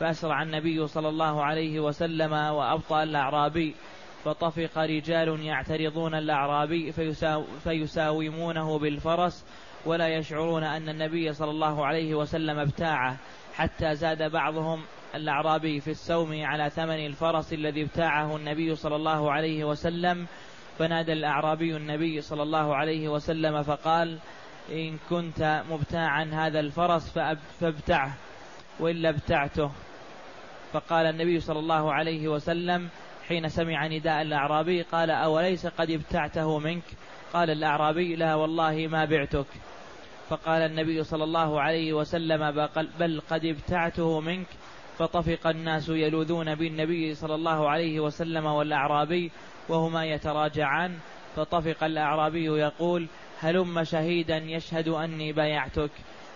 فأسرع 0.00 0.42
النبي 0.42 0.86
صلى 0.86 1.08
الله 1.08 1.44
عليه 1.44 1.80
وسلم 1.80 2.32
وأبطأ 2.32 3.02
الأعرابي 3.02 3.74
فطفق 4.24 4.78
رجال 4.78 5.40
يعترضون 5.40 6.14
الأعرابي 6.14 6.92
فيساومونه 7.64 8.78
بالفرس 8.78 9.44
ولا 9.86 10.08
يشعرون 10.08 10.64
أن 10.64 10.88
النبي 10.88 11.32
صلى 11.32 11.50
الله 11.50 11.86
عليه 11.86 12.14
وسلم 12.14 12.58
ابتاعه 12.58 13.16
حتى 13.54 13.94
زاد 13.94 14.30
بعضهم 14.32 14.82
الأعرابي 15.14 15.80
في 15.80 15.90
السوم 15.90 16.44
على 16.44 16.70
ثمن 16.70 17.06
الفرس 17.06 17.52
الذي 17.52 17.82
ابتاعه 17.82 18.36
النبي 18.36 18.74
صلى 18.74 18.96
الله 18.96 19.32
عليه 19.32 19.64
وسلم. 19.64 20.26
فنادى 20.78 21.12
الأعرابي 21.12 21.76
النبي 21.76 22.20
صلى 22.20 22.42
الله 22.42 22.76
عليه 22.76 23.08
وسلم 23.08 23.62
فقال 23.62 24.18
إن 24.72 24.98
كنت 25.10 25.62
مبتاعا 25.70 26.24
هذا 26.32 26.60
الفرس 26.60 27.18
فابتعه 27.60 28.14
وإلا 28.80 29.08
ابتعته. 29.08 29.70
فقال 30.72 31.06
النبي 31.06 31.40
صلى 31.40 31.58
الله 31.58 31.92
عليه 31.92 32.28
وسلم 32.28 32.88
حين 33.28 33.48
سمع 33.48 33.86
نداء 33.86 34.22
الأعرابي 34.22 34.82
قال 34.82 35.10
أوليس 35.10 35.66
قد 35.66 35.90
ابتعته 35.90 36.58
منك؟ 36.58 36.82
قال 37.32 37.50
الأعرابي 37.50 38.16
لا 38.16 38.34
والله 38.34 38.86
ما 38.86 39.04
بعتك. 39.04 39.46
فقال 40.28 40.62
النبي 40.62 41.02
صلى 41.02 41.24
الله 41.24 41.60
عليه 41.60 41.92
وسلم 41.92 42.68
بل 42.98 43.20
قد 43.30 43.44
ابتعته 43.44 44.20
منك؟ 44.20 44.46
فطفق 44.98 45.46
الناس 45.46 45.88
يلوذون 45.88 46.54
بالنبي 46.54 47.14
صلى 47.14 47.34
الله 47.34 47.68
عليه 47.68 48.00
وسلم 48.00 48.46
والأعرابي 48.46 49.30
وهما 49.68 50.04
يتراجعان. 50.04 50.98
فطفق 51.36 51.84
الأعرابي 51.84 52.44
يقول 52.44 53.08
هلم 53.40 53.84
شهيدا 53.84 54.36
يشهد 54.36 54.88
أني 54.88 55.32
بايعتك. 55.32 55.90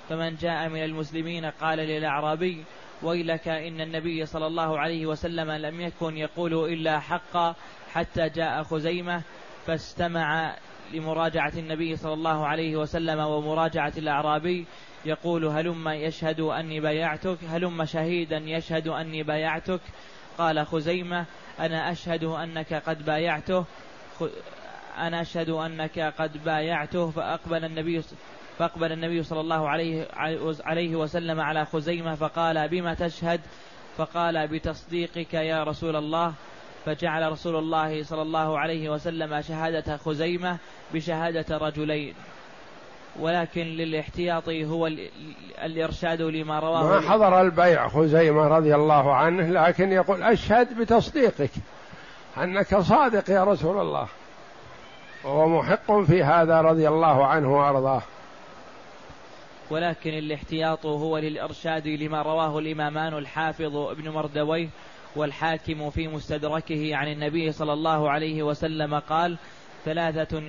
فمن 0.08 0.34
جاء 0.34 0.68
من 0.68 0.84
المسلمين 0.84 1.44
قال 1.44 1.78
للأعرابي 1.78 2.64
ويلك 3.04 3.48
إن 3.48 3.80
النبي 3.80 4.26
صلى 4.26 4.46
الله 4.46 4.78
عليه 4.78 5.06
وسلم 5.06 5.50
لم 5.50 5.80
يكن 5.80 6.16
يقول 6.16 6.72
إلا 6.72 7.00
حقا 7.00 7.54
حتى 7.92 8.28
جاء 8.28 8.62
خزيمة 8.62 9.22
فاستمع 9.66 10.56
لمراجعة 10.92 11.52
النبي 11.56 11.96
صلى 11.96 12.12
الله 12.12 12.46
عليه 12.46 12.76
وسلم 12.76 13.18
ومراجعة 13.18 13.92
الأعرابي 13.98 14.66
يقول 15.04 15.44
هلم 15.44 15.88
يشهد 15.88 16.40
أني 16.40 16.80
بايعتك؟ 16.80 17.38
هلم 17.50 17.84
شهيدا 17.84 18.36
يشهد 18.36 18.88
أني 18.88 19.22
بايعتك؟ 19.22 19.80
قال 20.38 20.66
خزيمة 20.66 21.26
أنا 21.60 21.92
أشهد 21.92 22.24
أنك 22.24 22.74
قد 22.74 23.04
بايعته. 23.04 23.64
أنا 24.98 25.20
أشهد 25.20 25.50
أنك 25.50 25.98
قد 25.98 26.44
بايعته. 26.44 27.10
فأقبل 27.10 27.64
النبي 27.64 28.02
فأقبل 28.58 28.92
النبي 28.92 29.22
صلى 29.22 29.40
الله 29.40 29.68
عليه 29.68 30.08
عليه 30.64 30.96
وسلم 30.96 31.40
على 31.40 31.64
خزيمة 31.64 32.14
فقال 32.14 32.68
بما 32.68 32.94
تشهد؟ 32.94 33.40
فقال 33.96 34.48
بتصديقك 34.48 35.34
يا 35.34 35.64
رسول 35.64 35.96
الله. 35.96 36.32
فجعل 36.86 37.32
رسول 37.32 37.56
الله 37.56 38.02
صلى 38.02 38.22
الله 38.22 38.58
عليه 38.58 38.88
وسلم 38.90 39.40
شهادة 39.40 39.96
خزيمة 39.96 40.58
بشهادة 40.94 41.58
رجلين. 41.58 42.14
ولكن 43.20 43.62
للاحتياط 43.62 44.48
هو 44.48 44.86
الإرشاد 45.64 46.22
لما 46.22 46.60
رواه 46.60 46.82
ما 46.82 47.00
حضر 47.00 47.40
البيع 47.40 47.88
خزيمة 47.88 48.48
رضي 48.48 48.74
الله 48.74 49.14
عنه 49.14 49.50
لكن 49.50 49.92
يقول 49.92 50.22
أشهد 50.22 50.78
بتصديقك 50.78 51.50
أنك 52.38 52.78
صادق 52.78 53.30
يا 53.30 53.44
رسول 53.44 53.80
الله. 53.80 54.08
وهو 55.24 55.48
محق 55.48 56.00
في 56.00 56.22
هذا 56.22 56.60
رضي 56.60 56.88
الله 56.88 57.26
عنه 57.26 57.56
وأرضاه. 57.58 58.02
ولكن 59.70 60.10
الاحتياط 60.10 60.86
هو 60.86 61.18
للإرشاد 61.18 61.88
لما 61.88 62.22
رواه 62.22 62.58
الإمامان 62.58 63.14
الحافظ 63.14 63.76
ابن 63.76 64.10
مردويه 64.10 64.68
والحاكم 65.16 65.90
في 65.90 66.08
مستدركه 66.08 66.96
عن 66.96 67.08
النبي 67.08 67.52
صلى 67.52 67.72
الله 67.72 68.10
عليه 68.10 68.42
وسلم 68.42 68.98
قال 68.98 69.36
ثلاثة 69.84 70.42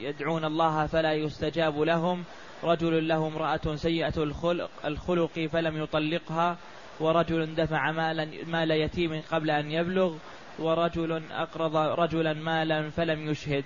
يدعون 0.00 0.44
الله 0.44 0.86
فلا 0.86 1.12
يستجاب 1.12 1.80
لهم 1.80 2.24
رجل 2.64 3.08
له 3.08 3.26
امرأة 3.26 3.74
سيئة 3.74 4.22
الخلق, 4.22 4.70
الخلق 4.84 5.48
فلم 5.52 5.82
يطلقها 5.82 6.56
ورجل 7.00 7.54
دفع 7.54 7.90
مالا 7.90 8.28
مال 8.46 8.70
يتيم 8.70 9.22
قبل 9.32 9.50
أن 9.50 9.70
يبلغ 9.70 10.14
ورجل 10.58 11.22
أقرض 11.32 11.76
رجلا 11.76 12.32
مالا 12.32 12.90
فلم 12.90 13.30
يشهد. 13.30 13.64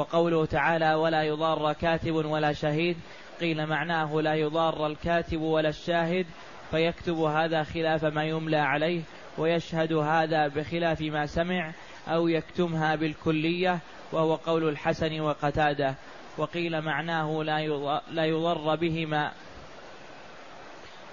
وقوله 0.00 0.44
تعالى 0.44 0.94
ولا 0.94 1.22
يضار 1.22 1.72
كاتب 1.72 2.14
ولا 2.14 2.52
شهيد 2.52 2.96
قيل 3.40 3.66
معناه 3.66 4.20
لا 4.20 4.34
يضار 4.34 4.86
الكاتب 4.86 5.40
ولا 5.40 5.68
الشاهد 5.68 6.26
فيكتب 6.70 7.18
هذا 7.18 7.62
خلاف 7.62 8.04
ما 8.04 8.24
يملى 8.24 8.56
عليه 8.56 9.02
ويشهد 9.38 9.92
هذا 9.92 10.48
بخلاف 10.48 11.00
ما 11.00 11.26
سمع 11.26 11.72
أو 12.08 12.28
يكتمها 12.28 12.94
بالكلية 12.94 13.78
وهو 14.12 14.34
قول 14.34 14.68
الحسن 14.68 15.20
وقتاده. 15.20 15.94
وقيل 16.38 16.80
معناه 16.80 17.42
لا 18.10 18.24
يضر 18.24 18.74
بهما. 18.74 19.32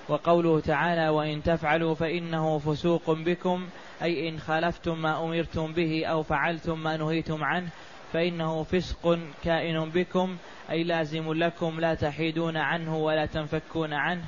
وقوله 0.10 0.60
تعالى 0.60 1.10
وإن 1.10 1.44
تفعلوا 1.44 1.96
فإنه 1.96 2.60
فسوق 2.60 3.12
بكم 3.12 3.68
أي 4.02 4.30
إن 4.30 4.40
خالفتم 4.40 5.02
ما 5.02 5.24
أمرتم 5.24 5.74
به 5.74 6.06
أو 6.06 6.24
فعلتم 6.24 6.84
ما 6.84 6.98
نهيتم 6.98 7.44
عنه 7.44 7.70
فإنه 8.14 8.64
فسق 8.64 9.20
كائن 9.44 9.90
بكم 9.90 10.38
أي 10.70 10.84
لازم 10.84 11.34
لكم 11.34 11.80
لا 11.80 11.94
تحيدون 11.94 12.58
عنه 12.58 12.98
ولا 12.98 13.26
تنفكون 13.26 13.94
عنه. 13.94 14.24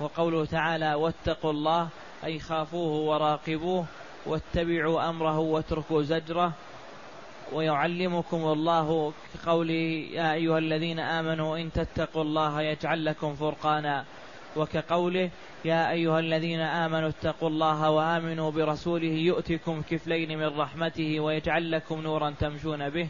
وقوله 0.00 0.44
تعالى 0.44 0.94
واتقوا 0.94 1.50
الله 1.50 1.88
أي 2.24 2.38
خافوه 2.38 2.92
وراقبوه 2.92 3.84
واتبعوا 4.26 5.08
أمره 5.08 5.38
واتركوا 5.38 6.02
زجره. 6.02 6.52
ويعلمكم 7.52 8.36
الله 8.36 9.12
كقوله 9.34 10.08
يا 10.12 10.32
أيها 10.32 10.58
الذين 10.58 10.98
آمنوا 10.98 11.58
إن 11.58 11.72
تتقوا 11.72 12.22
الله 12.22 12.62
يجعل 12.62 13.04
لكم 13.04 13.34
فرقانا. 13.34 14.04
وكقوله 14.56 15.30
يا 15.64 15.90
أيها 15.90 16.20
الذين 16.20 16.60
آمنوا 16.60 17.08
اتقوا 17.08 17.48
الله 17.48 17.90
وآمنوا 17.90 18.50
برسوله 18.50 19.12
يؤتكم 19.12 19.82
كفلين 19.82 20.38
من 20.38 20.60
رحمته 20.60 21.20
ويجعل 21.20 21.70
لكم 21.70 22.00
نورا 22.00 22.30
تمشون 22.30 22.90
به. 22.90 23.08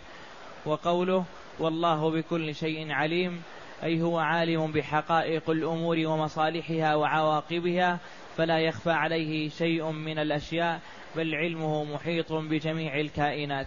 وقوله 0.66 1.24
والله 1.58 2.10
بكل 2.10 2.54
شيء 2.54 2.92
عليم 2.92 3.42
أي 3.82 4.02
هو 4.02 4.18
عالم 4.18 4.72
بحقائق 4.72 5.50
الأمور 5.50 6.06
ومصالحها 6.06 6.94
وعواقبها 6.94 7.98
فلا 8.36 8.58
يخفى 8.58 8.90
عليه 8.90 9.48
شيء 9.48 9.90
من 9.90 10.18
الأشياء 10.18 10.80
بل 11.16 11.34
علمه 11.34 11.84
محيط 11.84 12.32
بجميع 12.32 13.00
الكائنات. 13.00 13.66